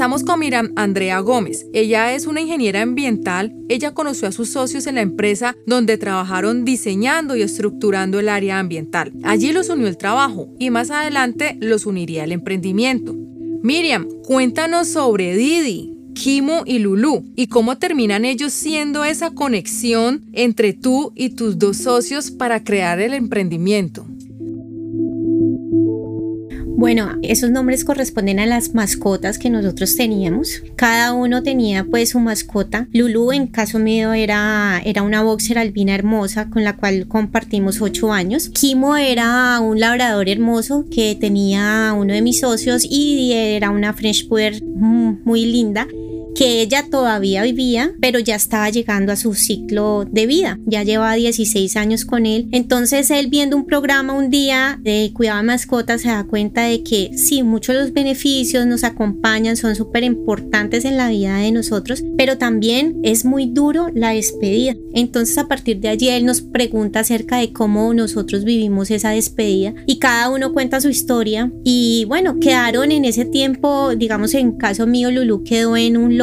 Estamos 0.02 0.24
con 0.24 0.40
Miriam 0.40 0.72
Andrea 0.74 1.20
Gómez. 1.20 1.64
Ella 1.72 2.12
es 2.12 2.26
una 2.26 2.40
ingeniera 2.40 2.82
ambiental. 2.82 3.54
Ella 3.68 3.94
conoció 3.94 4.26
a 4.26 4.32
sus 4.32 4.48
socios 4.48 4.88
en 4.88 4.96
la 4.96 5.00
empresa 5.00 5.54
donde 5.64 5.96
trabajaron 5.96 6.64
diseñando 6.64 7.36
y 7.36 7.42
estructurando 7.42 8.18
el 8.18 8.28
área 8.28 8.58
ambiental. 8.58 9.12
Allí 9.22 9.52
los 9.52 9.68
unió 9.68 9.86
el 9.86 9.96
trabajo 9.96 10.48
y 10.58 10.70
más 10.70 10.90
adelante 10.90 11.56
los 11.60 11.86
uniría 11.86 12.24
el 12.24 12.32
emprendimiento. 12.32 13.14
Miriam, 13.62 14.08
cuéntanos 14.24 14.88
sobre 14.88 15.36
Didi, 15.36 15.96
Kimo 16.14 16.64
y 16.66 16.80
Lulu 16.80 17.24
y 17.36 17.46
cómo 17.46 17.78
terminan 17.78 18.24
ellos 18.24 18.52
siendo 18.52 19.04
esa 19.04 19.30
conexión 19.30 20.24
entre 20.32 20.72
tú 20.72 21.12
y 21.14 21.28
tus 21.36 21.60
dos 21.60 21.76
socios 21.76 22.32
para 22.32 22.64
crear 22.64 22.98
el 22.98 23.14
emprendimiento. 23.14 24.04
Bueno, 26.82 27.16
esos 27.22 27.52
nombres 27.52 27.84
corresponden 27.84 28.40
a 28.40 28.46
las 28.46 28.74
mascotas 28.74 29.38
que 29.38 29.50
nosotros 29.50 29.94
teníamos. 29.94 30.64
Cada 30.74 31.12
uno 31.12 31.44
tenía 31.44 31.84
pues 31.84 32.08
su 32.08 32.18
mascota. 32.18 32.88
Lulu 32.92 33.30
en 33.30 33.46
caso 33.46 33.78
mío 33.78 34.12
era, 34.14 34.82
era 34.84 35.04
una 35.04 35.22
boxer 35.22 35.58
albina 35.58 35.94
hermosa 35.94 36.50
con 36.50 36.64
la 36.64 36.74
cual 36.74 37.06
compartimos 37.06 37.80
ocho 37.80 38.12
años. 38.12 38.48
Kimo 38.48 38.96
era 38.96 39.60
un 39.60 39.78
labrador 39.78 40.28
hermoso 40.28 40.84
que 40.90 41.14
tenía 41.14 41.94
uno 41.96 42.14
de 42.14 42.20
mis 42.20 42.40
socios 42.40 42.84
y 42.84 43.32
era 43.32 43.70
una 43.70 43.92
French 43.92 44.26
Poodle 44.26 44.60
muy 44.64 45.46
linda 45.46 45.86
que 46.34 46.62
ella 46.62 46.86
todavía 46.90 47.42
vivía, 47.42 47.92
pero 48.00 48.18
ya 48.18 48.36
estaba 48.36 48.70
llegando 48.70 49.12
a 49.12 49.16
su 49.16 49.34
ciclo 49.34 50.04
de 50.10 50.26
vida. 50.26 50.58
Ya 50.66 50.82
lleva 50.82 51.14
16 51.14 51.76
años 51.76 52.04
con 52.04 52.26
él. 52.26 52.48
Entonces 52.52 53.10
él 53.10 53.28
viendo 53.28 53.56
un 53.56 53.66
programa 53.66 54.12
un 54.12 54.30
día 54.30 54.78
de 54.82 55.12
cuidado 55.14 55.38
de 55.38 55.46
mascotas 55.46 56.02
se 56.02 56.08
da 56.08 56.24
cuenta 56.24 56.62
de 56.62 56.82
que 56.82 57.10
sí, 57.16 57.42
muchos 57.42 57.74
de 57.74 57.82
los 57.82 57.92
beneficios 57.92 58.66
nos 58.66 58.84
acompañan, 58.84 59.56
son 59.56 59.74
súper 59.76 60.04
importantes 60.04 60.84
en 60.84 60.96
la 60.96 61.08
vida 61.08 61.36
de 61.36 61.52
nosotros, 61.52 62.02
pero 62.16 62.38
también 62.38 63.00
es 63.02 63.24
muy 63.24 63.46
duro 63.46 63.88
la 63.94 64.10
despedida. 64.10 64.74
Entonces 64.94 65.36
a 65.38 65.48
partir 65.48 65.80
de 65.80 65.88
allí 65.88 66.08
él 66.08 66.24
nos 66.24 66.40
pregunta 66.40 67.00
acerca 67.00 67.38
de 67.38 67.52
cómo 67.52 67.92
nosotros 67.94 68.44
vivimos 68.44 68.90
esa 68.90 69.10
despedida 69.10 69.74
y 69.86 69.98
cada 69.98 70.30
uno 70.30 70.52
cuenta 70.52 70.80
su 70.80 70.88
historia 70.88 71.52
y 71.64 72.04
bueno, 72.08 72.38
quedaron 72.40 72.92
en 72.92 73.04
ese 73.04 73.24
tiempo, 73.24 73.94
digamos 73.96 74.34
en 74.34 74.52
caso 74.52 74.86
mío, 74.86 75.10
Lulu 75.10 75.44
quedó 75.44 75.76
en 75.76 75.96
un 75.96 76.18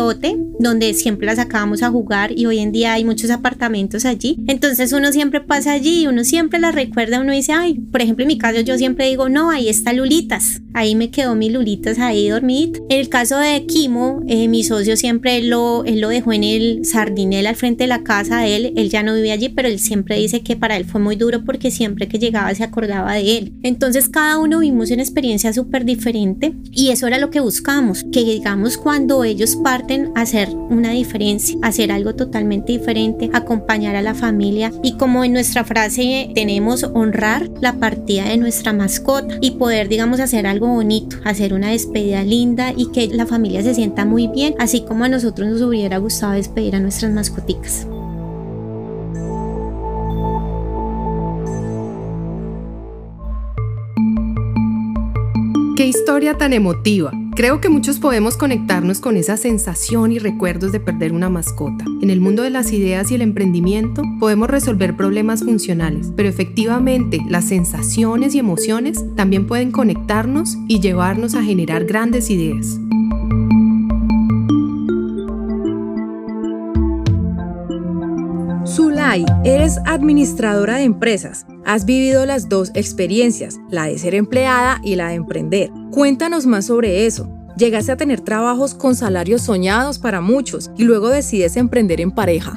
donde 0.60 0.94
siempre 0.94 1.28
la 1.28 1.36
sacábamos 1.36 1.84
a 1.84 1.90
jugar 1.90 2.32
y 2.36 2.46
hoy 2.46 2.60
en 2.60 2.72
día 2.72 2.94
hay 2.94 3.06
muchos 3.06 3.30
apartamentos 3.30 4.06
allí. 4.06 4.38
Entonces 4.48 4.94
uno 4.94 5.12
siempre 5.12 5.42
pasa 5.42 5.74
allí 5.74 6.08
uno 6.08 6.24
siempre 6.24 6.60
la 6.60 6.72
recuerda, 6.72 7.20
uno 7.20 7.34
dice, 7.34 7.54
ay, 7.54 7.76
por 7.76 8.02
ejemplo 8.02 8.24
en 8.24 8.28
mi 8.28 8.38
caso 8.38 8.62
yo 8.62 8.78
siempre 8.78 9.08
digo, 9.08 9.30
no, 9.30 9.50
ahí 9.50 9.70
está 9.70 9.94
Lulitas, 9.94 10.62
ahí 10.74 10.96
me 10.96 11.10
quedó 11.10 11.36
mi 11.36 11.50
Lulitas 11.50 12.00
ahí 12.00 12.30
dormidito. 12.30 12.86
En 12.90 13.00
el 13.00 13.10
caso 13.10 13.38
de 13.38 13.66
Kimo, 13.66 14.22
eh, 14.28 14.48
mi 14.48 14.64
socio 14.64 14.96
siempre 14.98 15.44
lo, 15.44 15.84
él 15.86 16.00
lo 16.02 16.10
dejó 16.10 16.34
en 16.34 16.44
el 16.44 16.86
sardinel 16.86 17.48
al 17.48 17.56
frente 17.56 17.84
de 17.84 17.88
la 17.88 18.04
casa 18.04 18.42
de 18.42 18.56
él, 18.56 18.74
él 18.76 18.90
ya 18.90 19.04
no 19.04 19.16
vive 19.16 19.32
allí, 19.32 19.50
pero 19.50 19.68
él 19.68 19.80
siempre 19.80 20.18
dice 20.18 20.42
que 20.42 20.56
para 20.56 20.78
él 20.78 20.86
fue 20.86 21.02
muy 21.02 21.16
duro 21.16 21.44
porque 21.46 21.72
siempre 21.72 22.08
que 22.08 22.20
llegaba 22.20 22.54
se 22.56 22.64
acordaba 22.64 23.14
de 23.14 23.38
él. 23.38 23.54
Entonces 23.64 24.10
cada 24.10 24.38
uno 24.38 24.60
vimos 24.60 24.92
una 24.92 25.02
experiencia 25.02 25.54
súper 25.54 25.86
diferente 25.86 26.54
y 26.72 26.90
eso 26.90 27.08
era 27.08 27.18
lo 27.18 27.30
que 27.30 27.40
buscamos, 27.40 28.06
que 28.12 28.24
digamos 28.24 28.78
cuando 28.78 29.24
ellos 29.24 29.56
parten 29.58 29.89
hacer 30.16 30.50
una 30.70 30.92
diferencia, 30.92 31.58
hacer 31.62 31.92
algo 31.92 32.16
totalmente 32.16 32.74
diferente, 32.74 33.30
acompañar 33.34 33.96
a 33.96 34.02
la 34.02 34.14
familia 34.14 34.72
y 34.84 34.98
como 34.98 35.24
en 35.24 35.34
nuestra 35.34 35.64
frase 35.64 36.32
tenemos 36.36 36.84
honrar 36.84 37.50
la 37.62 37.74
partida 37.74 38.26
de 38.26 38.38
nuestra 38.38 38.74
mascota 38.74 39.38
y 39.42 39.52
poder 39.52 39.90
digamos 39.90 40.20
hacer 40.20 40.46
algo 40.46 40.68
bonito, 40.68 41.18
hacer 41.24 41.54
una 41.54 41.72
despedida 41.72 42.24
linda 42.24 42.74
y 42.76 42.92
que 42.92 43.08
la 43.08 43.26
familia 43.26 43.64
se 43.64 43.74
sienta 43.74 44.06
muy 44.06 44.28
bien, 44.28 44.56
así 44.60 44.82
como 44.82 45.06
a 45.06 45.10
nosotros 45.10 45.50
nos 45.50 45.62
hubiera 45.62 45.98
gustado 45.98 46.34
despedir 46.34 46.76
a 46.76 46.80
nuestras 46.80 47.12
mascoticas. 47.12 47.88
Qué 55.76 55.88
historia 55.88 56.34
tan 56.38 56.52
emotiva. 56.52 57.12
Creo 57.40 57.62
que 57.62 57.70
muchos 57.70 58.00
podemos 58.00 58.36
conectarnos 58.36 59.00
con 59.00 59.16
esa 59.16 59.38
sensación 59.38 60.12
y 60.12 60.20
recuerdos 60.20 60.74
de 60.74 60.82
perder 60.82 61.14
una 61.14 61.30
mascota. 61.30 61.86
En 62.02 62.10
el 62.10 62.20
mundo 62.20 62.44
de 62.44 62.50
las 62.50 62.74
ideas 62.74 63.12
y 63.12 63.16
el 63.16 63.22
emprendimiento 63.22 64.02
podemos 64.20 64.50
resolver 64.50 64.98
problemas 64.98 65.46
funcionales, 65.46 66.12
pero 66.18 66.28
efectivamente 66.28 67.22
las 67.30 67.46
sensaciones 67.46 68.36
y 68.36 68.40
emociones 68.40 69.06
también 69.16 69.48
pueden 69.48 69.72
conectarnos 69.72 70.58
y 70.68 70.82
llevarnos 70.82 71.34
a 71.34 71.42
generar 71.42 71.86
grandes 71.86 72.30
ideas. 72.30 72.78
Zulay, 78.66 79.24
eres 79.46 79.78
administradora 79.86 80.76
de 80.76 80.84
empresas. 80.84 81.46
Has 81.66 81.86
vivido 81.86 82.26
las 82.26 82.50
dos 82.50 82.72
experiencias, 82.74 83.60
la 83.70 83.86
de 83.86 83.98
ser 83.98 84.16
empleada 84.16 84.80
y 84.84 84.96
la 84.96 85.10
de 85.10 85.16
emprender. 85.16 85.70
Cuéntanos 85.92 86.46
más 86.46 86.66
sobre 86.66 87.06
eso. 87.06 87.30
Llegaste 87.58 87.92
a 87.92 87.98
tener 87.98 88.22
trabajos 88.22 88.74
con 88.74 88.96
salarios 88.96 89.42
soñados 89.42 90.00
para 90.00 90.22
muchos 90.22 90.72
y 90.78 90.84
luego 90.84 91.10
decides 91.10 91.58
emprender 91.58 92.00
en 92.00 92.12
pareja. 92.12 92.54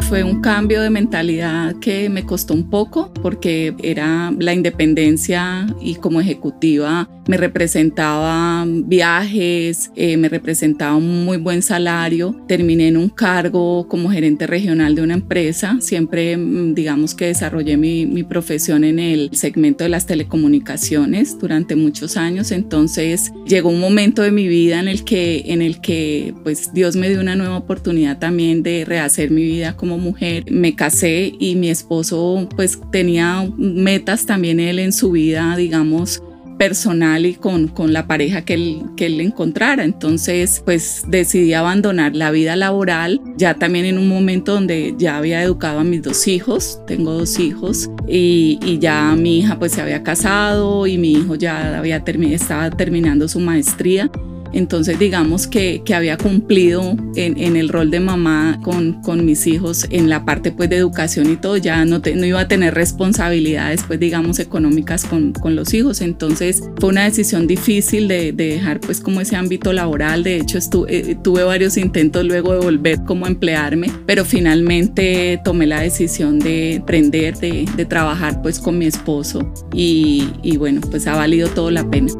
Fue 0.00 0.22
un 0.22 0.42
cambio 0.42 0.82
de 0.82 0.90
mentalidad 0.90 1.74
que 1.80 2.10
me 2.10 2.24
costó 2.26 2.52
un 2.52 2.68
poco 2.68 3.12
porque 3.14 3.74
era 3.82 4.32
la 4.38 4.52
independencia 4.52 5.66
y 5.80 5.94
como 5.96 6.20
ejecutiva 6.20 7.08
me 7.26 7.36
representaba 7.36 8.64
viajes, 8.66 9.90
eh, 9.96 10.16
me 10.16 10.28
representaba 10.28 10.96
un 10.96 11.24
muy 11.24 11.38
buen 11.38 11.62
salario. 11.62 12.36
Terminé 12.46 12.88
en 12.88 12.96
un 12.96 13.08
cargo 13.08 13.88
como 13.88 14.10
gerente 14.10 14.46
regional 14.46 14.94
de 14.94 15.02
una 15.02 15.14
empresa. 15.14 15.78
Siempre, 15.80 16.36
mm, 16.36 16.74
digamos 16.74 17.14
que 17.14 17.26
desarrollé 17.26 17.76
mi, 17.76 18.06
mi 18.06 18.22
profesión 18.22 18.84
en 18.84 18.98
el 18.98 19.30
segmento 19.32 19.84
de 19.84 19.90
las 19.90 20.06
telecomunicaciones 20.06 21.38
durante 21.38 21.76
muchos 21.76 22.16
años. 22.16 22.50
Entonces 22.50 23.32
llegó 23.46 23.70
un 23.70 23.80
momento 23.80 24.22
de 24.22 24.30
mi 24.30 24.48
vida 24.48 24.80
en 24.80 24.88
el 24.88 25.04
que, 25.04 25.44
en 25.46 25.62
el 25.62 25.80
que 25.80 26.34
pues 26.42 26.72
Dios 26.74 26.96
me 26.96 27.08
dio 27.08 27.20
una 27.20 27.36
nueva 27.36 27.56
oportunidad 27.56 28.18
también 28.18 28.62
de 28.62 28.84
rehacer 28.84 29.30
mi 29.30 29.42
vida 29.42 29.76
como 29.76 29.98
mujer. 29.98 30.44
Me 30.50 30.74
casé 30.74 31.32
y 31.38 31.54
mi 31.56 31.70
esposo 31.70 32.48
pues 32.56 32.78
tenía 32.90 33.48
metas 33.56 34.26
también 34.26 34.60
él 34.60 34.78
en 34.78 34.92
su 34.92 35.12
vida, 35.12 35.56
digamos, 35.56 36.22
personal 36.56 37.26
y 37.26 37.34
con, 37.34 37.68
con 37.68 37.92
la 37.92 38.06
pareja 38.06 38.44
que 38.44 38.54
él, 38.54 38.82
que 38.96 39.06
él 39.06 39.20
encontrara. 39.20 39.84
Entonces, 39.84 40.62
pues 40.64 41.04
decidí 41.08 41.52
abandonar 41.52 42.14
la 42.14 42.30
vida 42.30 42.56
laboral, 42.56 43.20
ya 43.36 43.54
también 43.54 43.84
en 43.84 43.98
un 43.98 44.08
momento 44.08 44.54
donde 44.54 44.94
ya 44.98 45.18
había 45.18 45.42
educado 45.42 45.80
a 45.80 45.84
mis 45.84 46.02
dos 46.02 46.26
hijos, 46.28 46.80
tengo 46.86 47.12
dos 47.12 47.38
hijos, 47.38 47.90
y, 48.08 48.58
y 48.64 48.78
ya 48.78 49.14
mi 49.16 49.40
hija 49.40 49.58
pues 49.58 49.72
se 49.72 49.82
había 49.82 50.02
casado 50.02 50.86
y 50.86 50.98
mi 50.98 51.12
hijo 51.12 51.34
ya 51.34 51.78
había 51.78 52.02
estaba 52.34 52.70
terminando 52.70 53.28
su 53.28 53.40
maestría. 53.40 54.10
Entonces 54.54 54.98
digamos 54.98 55.46
que, 55.46 55.82
que 55.84 55.94
había 55.94 56.16
cumplido 56.16 56.96
en, 57.16 57.56
el 57.56 57.68
rol 57.68 57.90
de 57.90 58.00
mamá 58.00 58.60
con, 58.62 59.02
con, 59.02 59.24
mis 59.24 59.46
hijos 59.46 59.86
en 59.90 60.08
la 60.08 60.24
parte 60.24 60.52
pues 60.52 60.70
de 60.70 60.76
educación 60.76 61.30
y 61.30 61.36
todo, 61.36 61.56
ya 61.56 61.84
no, 61.84 61.98
no 61.98 62.26
iba 62.26 62.40
a 62.40 62.48
tener 62.48 62.74
responsabilidades 62.74 63.82
pues 63.86 63.98
digamos 63.98 64.38
económicas 64.38 65.04
con, 65.04 65.34
los 65.44 65.74
hijos. 65.74 66.00
Entonces 66.00 66.62
fue 66.78 66.90
una 66.90 67.04
decisión 67.04 67.46
difícil 67.46 68.08
de, 68.08 68.32
de 68.32 68.46
dejar 68.48 68.80
pues 68.80 69.00
como 69.00 69.20
ese 69.20 69.36
ámbito 69.36 69.72
laboral. 69.72 70.22
De 70.22 70.36
hecho 70.36 70.58
estuve, 70.58 71.10
eh, 71.10 71.16
tuve 71.22 71.42
varios 71.42 71.76
intentos 71.76 72.24
luego 72.24 72.52
de 72.52 72.60
volver 72.60 73.04
como 73.04 73.26
emplearme, 73.26 73.90
pero 74.06 74.24
finalmente 74.24 75.40
tomé 75.44 75.66
la 75.66 75.80
decisión 75.80 76.38
de 76.38 76.74
emprender, 76.76 77.36
de, 77.38 77.66
de 77.76 77.84
trabajar 77.84 78.40
pues 78.40 78.60
con 78.60 78.78
mi 78.78 78.86
esposo 78.86 79.52
y, 79.72 80.28
y 80.42 80.56
bueno 80.56 80.80
pues 80.90 81.06
ha 81.06 81.16
valido 81.16 81.48
todo 81.48 81.70
la 81.70 81.88
pena. 81.88 82.12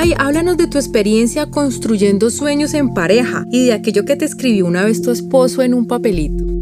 Zulay, 0.00 0.14
háblanos 0.16 0.56
de 0.56 0.66
tu 0.66 0.78
experiencia 0.78 1.50
construyendo 1.50 2.30
sueños 2.30 2.72
en 2.72 2.94
pareja 2.94 3.44
y 3.50 3.66
de 3.66 3.74
aquello 3.74 4.06
que 4.06 4.16
te 4.16 4.24
escribió 4.24 4.64
una 4.64 4.82
vez 4.82 5.02
tu 5.02 5.10
esposo 5.10 5.60
en 5.60 5.74
un 5.74 5.86
papelito. 5.86 6.59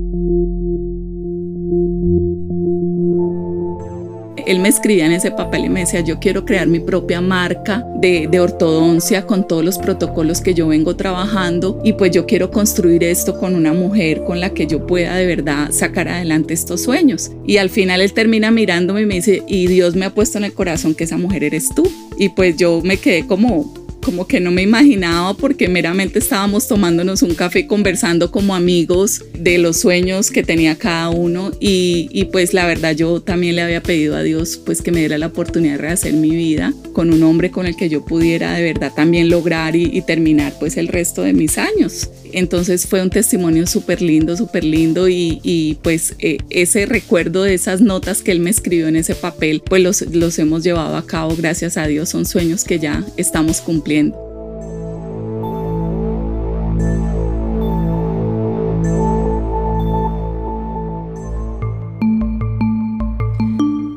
Él 4.48 4.60
me 4.60 4.68
escribía 4.68 5.06
en 5.06 5.12
ese 5.12 5.30
papel 5.30 5.66
y 5.66 5.68
me 5.68 5.80
decía, 5.80 6.00
yo 6.00 6.18
quiero 6.18 6.44
crear 6.44 6.66
mi 6.66 6.80
propia 6.80 7.20
marca 7.20 7.84
de, 8.00 8.28
de, 8.30 8.40
ortodoncia 8.40 9.26
con 9.26 9.46
todos 9.46 9.64
los 9.64 9.78
protocolos 9.78 10.40
que 10.40 10.54
yo 10.54 10.68
vengo 10.68 10.96
trabajando 10.96 11.80
y 11.84 11.92
pues 11.92 12.12
yo 12.12 12.24
quiero 12.24 12.50
construir 12.50 13.04
esto 13.04 13.38
con 13.38 13.54
una 13.54 13.72
mujer 13.72 14.24
con 14.24 14.40
la 14.40 14.50
que 14.50 14.66
yo 14.66 14.86
pueda 14.86 15.16
de 15.16 15.26
verdad 15.26 15.70
sacar 15.70 16.08
adelante 16.08 16.54
estos 16.54 16.82
sueños. 16.82 17.30
Y 17.46 17.58
al 17.58 17.70
final 17.70 18.00
él 18.00 18.12
termina 18.12 18.50
mirándome 18.50 19.02
y 19.02 19.06
me 19.06 19.16
dice, 19.16 19.42
y 19.46 19.66
Dios 19.66 19.94
me 19.96 20.06
ha 20.06 20.10
puesto 20.10 20.38
en 20.38 20.44
el 20.44 20.54
corazón 20.54 20.94
que 20.94 21.04
esa 21.04 21.18
mujer 21.18 21.44
eres 21.44 21.68
tú. 21.74 21.90
Y 22.16 22.30
pues 22.30 22.56
yo 22.56 22.80
me 22.82 22.96
quedé 22.96 23.26
como, 23.26 23.72
como 24.08 24.26
que 24.26 24.40
no 24.40 24.50
me 24.50 24.62
imaginaba 24.62 25.34
porque 25.34 25.68
meramente 25.68 26.18
estábamos 26.18 26.66
tomándonos 26.66 27.20
un 27.20 27.34
café 27.34 27.66
conversando 27.66 28.30
como 28.30 28.54
amigos 28.54 29.22
de 29.38 29.58
los 29.58 29.76
sueños 29.76 30.30
que 30.30 30.42
tenía 30.42 30.78
cada 30.78 31.10
uno 31.10 31.50
y, 31.60 32.24
pues 32.32 32.54
la 32.54 32.64
verdad 32.64 32.96
yo 32.96 33.20
también 33.20 33.56
le 33.56 33.60
había 33.60 33.82
pedido 33.82 34.16
a 34.16 34.22
Dios 34.22 34.58
pues 34.64 34.80
que 34.80 34.92
me 34.92 35.00
diera 35.00 35.18
la 35.18 35.26
oportunidad 35.26 35.72
de 35.72 35.78
rehacer 35.78 36.14
mi 36.14 36.30
vida 36.30 36.72
con 36.94 37.12
un 37.12 37.22
hombre 37.22 37.50
con 37.50 37.66
el 37.66 37.76
que 37.76 37.90
yo 37.90 38.02
pudiera 38.02 38.54
de 38.54 38.62
verdad 38.62 38.92
también 38.96 39.28
lograr 39.28 39.76
y, 39.76 39.90
y 39.92 40.00
terminar 40.00 40.54
pues 40.58 40.78
el 40.78 40.88
resto 40.88 41.20
de 41.20 41.34
mis 41.34 41.58
años. 41.58 42.08
Entonces 42.32 42.86
fue 42.86 43.02
un 43.02 43.10
testimonio 43.10 43.66
súper 43.66 44.02
lindo, 44.02 44.36
súper 44.36 44.64
lindo 44.64 45.08
y, 45.08 45.78
pues 45.82 46.14
eh, 46.18 46.38
ese 46.50 46.86
recuerdo 46.86 47.42
de 47.42 47.54
esas 47.54 47.80
notas 47.80 48.22
que 48.22 48.32
él 48.32 48.40
me 48.40 48.50
escribió 48.50 48.88
en 48.88 48.96
ese 48.96 49.14
papel, 49.14 49.62
pues 49.64 49.82
los, 49.82 50.02
los 50.14 50.38
hemos 50.38 50.64
llevado 50.64 50.96
a 50.96 51.06
cabo, 51.06 51.34
gracias 51.36 51.76
a 51.76 51.86
Dios, 51.86 52.08
son 52.08 52.26
sueños 52.26 52.64
que 52.64 52.78
ya 52.78 53.04
estamos 53.16 53.60
cumpliendo. 53.60 54.16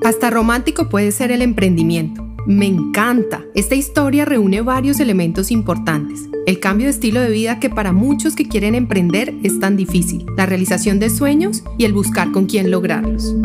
Hasta 0.04 0.30
romántico 0.30 0.90
puede 0.90 1.12
ser 1.12 1.32
el 1.32 1.42
emprendimiento. 1.42 2.31
Me 2.48 2.66
encanta. 2.66 3.46
Esta 3.54 3.76
historia 3.76 4.26
reúne 4.26 4.62
varios 4.62 5.00
elementos 5.00 5.52
importantes. 5.52 6.28
El 6.48 6.60
cambio 6.60 6.88
de 6.88 6.92
estilo 6.92 7.22
de 7.22 7.30
vida 7.30 7.60
que 7.60 7.70
para 7.70 7.92
muchos 7.92 8.36
que 8.36 8.48
quieren 8.48 8.74
emprender 8.74 9.36
es 9.44 9.60
tan 9.60 9.78
difícil, 9.78 10.26
la 10.36 10.48
realización 10.48 11.00
de 11.00 11.12
sueños 11.12 11.64
y 11.78 11.86
el 11.86 11.94
buscar 11.94 12.32
con 12.32 12.48
quién 12.48 12.72
lograrlos. 12.72 13.36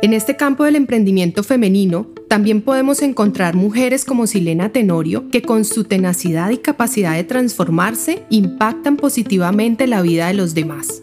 En 0.00 0.12
este 0.12 0.36
campo 0.36 0.64
del 0.64 0.76
emprendimiento 0.76 1.42
femenino, 1.42 2.06
también 2.28 2.60
podemos 2.60 3.02
encontrar 3.02 3.56
mujeres 3.56 4.04
como 4.04 4.26
Silena 4.26 4.68
Tenorio 4.68 5.28
que 5.30 5.42
con 5.42 5.64
su 5.64 5.84
tenacidad 5.84 6.50
y 6.50 6.58
capacidad 6.58 7.14
de 7.14 7.24
transformarse 7.24 8.22
impactan 8.28 8.96
positivamente 8.96 9.86
la 9.86 10.02
vida 10.02 10.28
de 10.28 10.34
los 10.34 10.54
demás. 10.54 11.02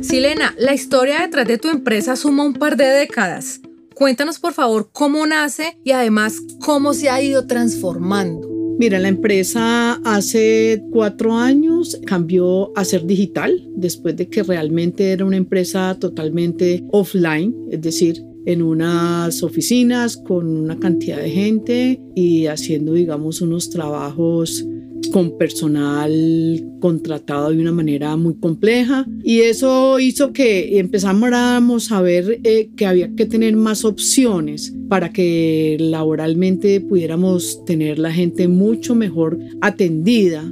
Silena, 0.00 0.54
la 0.58 0.72
historia 0.72 1.20
detrás 1.20 1.46
de 1.46 1.58
tu 1.58 1.68
empresa 1.68 2.16
suma 2.16 2.44
un 2.44 2.54
par 2.54 2.76
de 2.76 2.86
décadas. 2.86 3.60
Cuéntanos 3.94 4.38
por 4.38 4.54
favor 4.54 4.88
cómo 4.92 5.26
nace 5.26 5.76
y 5.84 5.90
además 5.90 6.40
cómo 6.60 6.94
se 6.94 7.10
ha 7.10 7.22
ido 7.22 7.46
transformando. 7.46 8.48
Mira, 8.78 8.98
la 8.98 9.08
empresa 9.08 10.00
hace 10.04 10.82
cuatro 10.90 11.34
años 11.34 12.00
cambió 12.06 12.76
a 12.78 12.84
ser 12.86 13.04
digital 13.04 13.68
después 13.76 14.16
de 14.16 14.30
que 14.30 14.42
realmente 14.42 15.12
era 15.12 15.26
una 15.26 15.36
empresa 15.36 15.94
totalmente 16.00 16.82
offline, 16.92 17.54
es 17.70 17.82
decir, 17.82 18.24
en 18.46 18.62
unas 18.62 19.42
oficinas 19.42 20.16
con 20.16 20.48
una 20.48 20.78
cantidad 20.78 21.18
de 21.18 21.30
gente 21.30 22.00
y 22.14 22.46
haciendo, 22.46 22.94
digamos, 22.94 23.42
unos 23.42 23.68
trabajos 23.68 24.64
con 25.12 25.36
personal 25.38 26.64
contratado 26.80 27.50
de 27.50 27.60
una 27.60 27.72
manera 27.72 28.16
muy 28.16 28.34
compleja 28.34 29.06
y 29.22 29.40
eso 29.40 29.98
hizo 29.98 30.32
que 30.32 30.78
empezamos 30.78 31.92
a 31.92 32.00
ver 32.00 32.40
eh, 32.44 32.70
que 32.76 32.86
había 32.86 33.14
que 33.14 33.26
tener 33.26 33.56
más 33.56 33.84
opciones 33.84 34.74
para 34.88 35.12
que 35.12 35.76
laboralmente 35.80 36.80
pudiéramos 36.80 37.64
tener 37.64 37.98
la 37.98 38.12
gente 38.12 38.48
mucho 38.48 38.94
mejor 38.94 39.38
atendida 39.60 40.44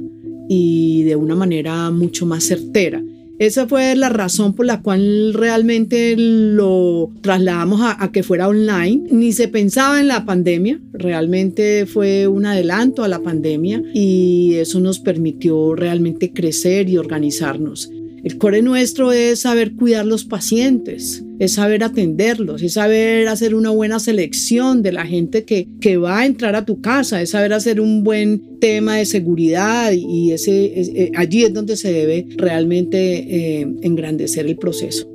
y 0.49 1.03
de 1.03 1.15
una 1.15 1.35
manera 1.35 1.91
mucho 1.91 2.25
más 2.25 2.43
certera. 2.43 3.03
Esa 3.39 3.67
fue 3.67 3.95
la 3.95 4.09
razón 4.09 4.53
por 4.53 4.65
la 4.65 4.81
cual 4.81 5.33
realmente 5.33 6.15
lo 6.17 7.09
trasladamos 7.21 7.79
a, 7.81 8.11
que 8.11 8.21
fuera 8.21 8.49
online. 8.49 9.07
Ni 9.11 9.31
se 9.31 9.47
pensaba 9.47 10.01
en 10.01 10.09
la 10.09 10.25
pandemia, 10.25 10.81
realmente 10.91 11.85
fue 11.85 12.27
un 12.27 12.45
adelanto 12.45 13.05
a 13.05 13.07
la 13.07 13.19
pandemia 13.19 13.81
y 13.93 14.55
eso 14.55 14.81
nos 14.81 14.99
permitió 14.99 15.73
realmente 15.73 16.33
crecer 16.33 16.89
y 16.89 16.97
organizarnos. 16.97 17.89
El 18.23 18.37
core 18.37 18.61
nuestro 18.61 19.11
es 19.11 19.41
saber 19.41 19.75
cuidar 19.75 20.05
los 20.05 20.25
pacientes, 20.25 21.23
es 21.39 21.53
saber 21.53 21.83
atenderlos, 21.83 22.61
es 22.61 22.73
saber 22.73 23.27
hacer 23.27 23.55
una 23.55 23.69
buena 23.69 23.99
selección 23.99 24.81
de 24.81 24.91
la 24.91 25.05
gente 25.05 25.45
que, 25.45 25.67
que 25.79 25.97
va 25.97 26.19
a 26.19 26.25
entrar 26.25 26.55
a 26.55 26.65
tu 26.65 26.81
casa, 26.81 27.21
es 27.21 27.31
saber 27.31 27.53
hacer 27.53 27.79
un 27.79 28.03
buen 28.03 28.59
tema 28.59 28.97
de 28.97 29.05
seguridad 29.05 29.91
y 29.93 30.31
ese, 30.31 30.65
eh, 30.65 31.11
allí 31.15 31.43
es 31.43 31.53
donde 31.53 31.77
se 31.77 31.93
debe 31.93 32.25
realmente 32.35 33.59
eh, 33.59 33.67
engrandecer 33.81 34.45
el 34.47 34.57
proceso. 34.57 35.07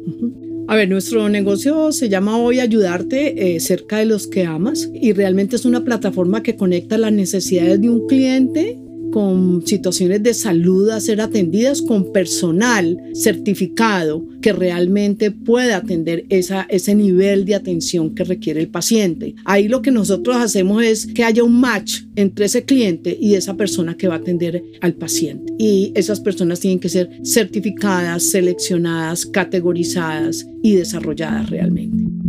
A 0.66 0.76
ver, 0.76 0.88
nuestro 0.88 1.28
negocio 1.28 1.92
se 1.92 2.08
llama 2.08 2.38
Hoy 2.38 2.58
Ayudarte 2.58 3.56
eh, 3.56 3.60
cerca 3.60 3.98
de 3.98 4.06
los 4.06 4.26
que 4.26 4.46
amas 4.46 4.88
y 4.94 5.12
realmente 5.12 5.56
es 5.56 5.66
una 5.66 5.84
plataforma 5.84 6.42
que 6.42 6.56
conecta 6.56 6.96
las 6.96 7.12
necesidades 7.12 7.82
de 7.82 7.90
un 7.90 8.06
cliente 8.06 8.78
con 9.14 9.64
situaciones 9.64 10.24
de 10.24 10.34
salud 10.34 10.90
a 10.90 10.98
ser 10.98 11.20
atendidas 11.20 11.82
con 11.82 12.12
personal 12.12 12.98
certificado 13.12 14.26
que 14.42 14.52
realmente 14.52 15.30
pueda 15.30 15.76
atender 15.76 16.26
ese 16.30 16.94
nivel 16.96 17.44
de 17.44 17.54
atención 17.54 18.12
que 18.16 18.24
requiere 18.24 18.60
el 18.60 18.66
paciente. 18.66 19.36
Ahí 19.44 19.68
lo 19.68 19.82
que 19.82 19.92
nosotros 19.92 20.34
hacemos 20.38 20.82
es 20.82 21.06
que 21.06 21.22
haya 21.22 21.44
un 21.44 21.60
match 21.60 22.00
entre 22.16 22.46
ese 22.46 22.64
cliente 22.64 23.16
y 23.20 23.36
esa 23.36 23.56
persona 23.56 23.96
que 23.96 24.08
va 24.08 24.14
a 24.14 24.18
atender 24.18 24.64
al 24.80 24.94
paciente. 24.94 25.52
Y 25.60 25.92
esas 25.94 26.18
personas 26.18 26.58
tienen 26.58 26.80
que 26.80 26.88
ser 26.88 27.08
certificadas, 27.24 28.24
seleccionadas, 28.30 29.26
categorizadas 29.26 30.44
y 30.60 30.74
desarrolladas 30.74 31.50
realmente. 31.50 32.23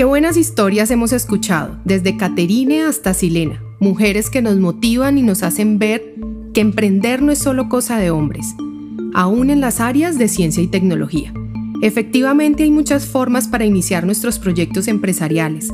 Qué 0.00 0.04
buenas 0.04 0.38
historias 0.38 0.90
hemos 0.90 1.12
escuchado, 1.12 1.76
desde 1.84 2.16
Caterine 2.16 2.84
hasta 2.84 3.12
Silena, 3.12 3.62
mujeres 3.80 4.30
que 4.30 4.40
nos 4.40 4.56
motivan 4.56 5.18
y 5.18 5.22
nos 5.22 5.42
hacen 5.42 5.78
ver 5.78 6.14
que 6.54 6.62
emprender 6.62 7.20
no 7.20 7.32
es 7.32 7.38
solo 7.38 7.68
cosa 7.68 7.98
de 7.98 8.10
hombres, 8.10 8.54
aún 9.12 9.50
en 9.50 9.60
las 9.60 9.78
áreas 9.78 10.16
de 10.16 10.28
ciencia 10.28 10.62
y 10.62 10.68
tecnología. 10.68 11.34
Efectivamente 11.82 12.62
hay 12.62 12.70
muchas 12.70 13.04
formas 13.04 13.46
para 13.46 13.66
iniciar 13.66 14.06
nuestros 14.06 14.38
proyectos 14.38 14.88
empresariales, 14.88 15.70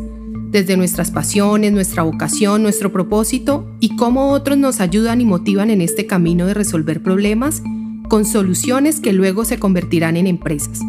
desde 0.51 0.77
nuestras 0.77 1.13
pasiones, 1.13 1.71
nuestra 1.71 2.03
vocación, 2.03 2.65
nuestro 2.65 2.91
propósito 2.91 3.71
y 3.79 3.95
cómo 3.95 4.31
otros 4.33 4.59
nos 4.59 4.81
ayudan 4.81 5.21
y 5.21 5.25
motivan 5.25 5.71
en 5.71 5.83
este 5.83 6.07
camino 6.07 6.47
de 6.47 6.55
resolver 6.55 7.01
problemas 7.01 7.63
con 8.09 8.25
soluciones 8.25 8.99
que 8.99 9.13
luego 9.13 9.45
se 9.45 9.61
convertirán 9.61 10.17
en 10.17 10.27
empresas. 10.27 10.81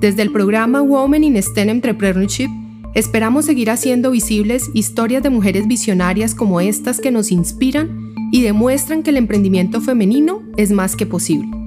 Desde 0.00 0.22
el 0.22 0.32
programa 0.32 0.82
Women 0.82 1.22
in 1.22 1.40
STEM 1.40 1.68
Entrepreneurship, 1.68 2.50
esperamos 2.94 3.44
seguir 3.44 3.70
haciendo 3.70 4.10
visibles 4.10 4.70
historias 4.74 5.22
de 5.22 5.30
mujeres 5.30 5.66
visionarias 5.66 6.34
como 6.34 6.60
estas 6.60 7.00
que 7.00 7.10
nos 7.10 7.32
inspiran 7.32 8.14
y 8.32 8.42
demuestran 8.42 9.02
que 9.02 9.10
el 9.10 9.16
emprendimiento 9.16 9.80
femenino 9.80 10.42
es 10.56 10.70
más 10.70 10.96
que 10.96 11.06
posible. 11.06 11.63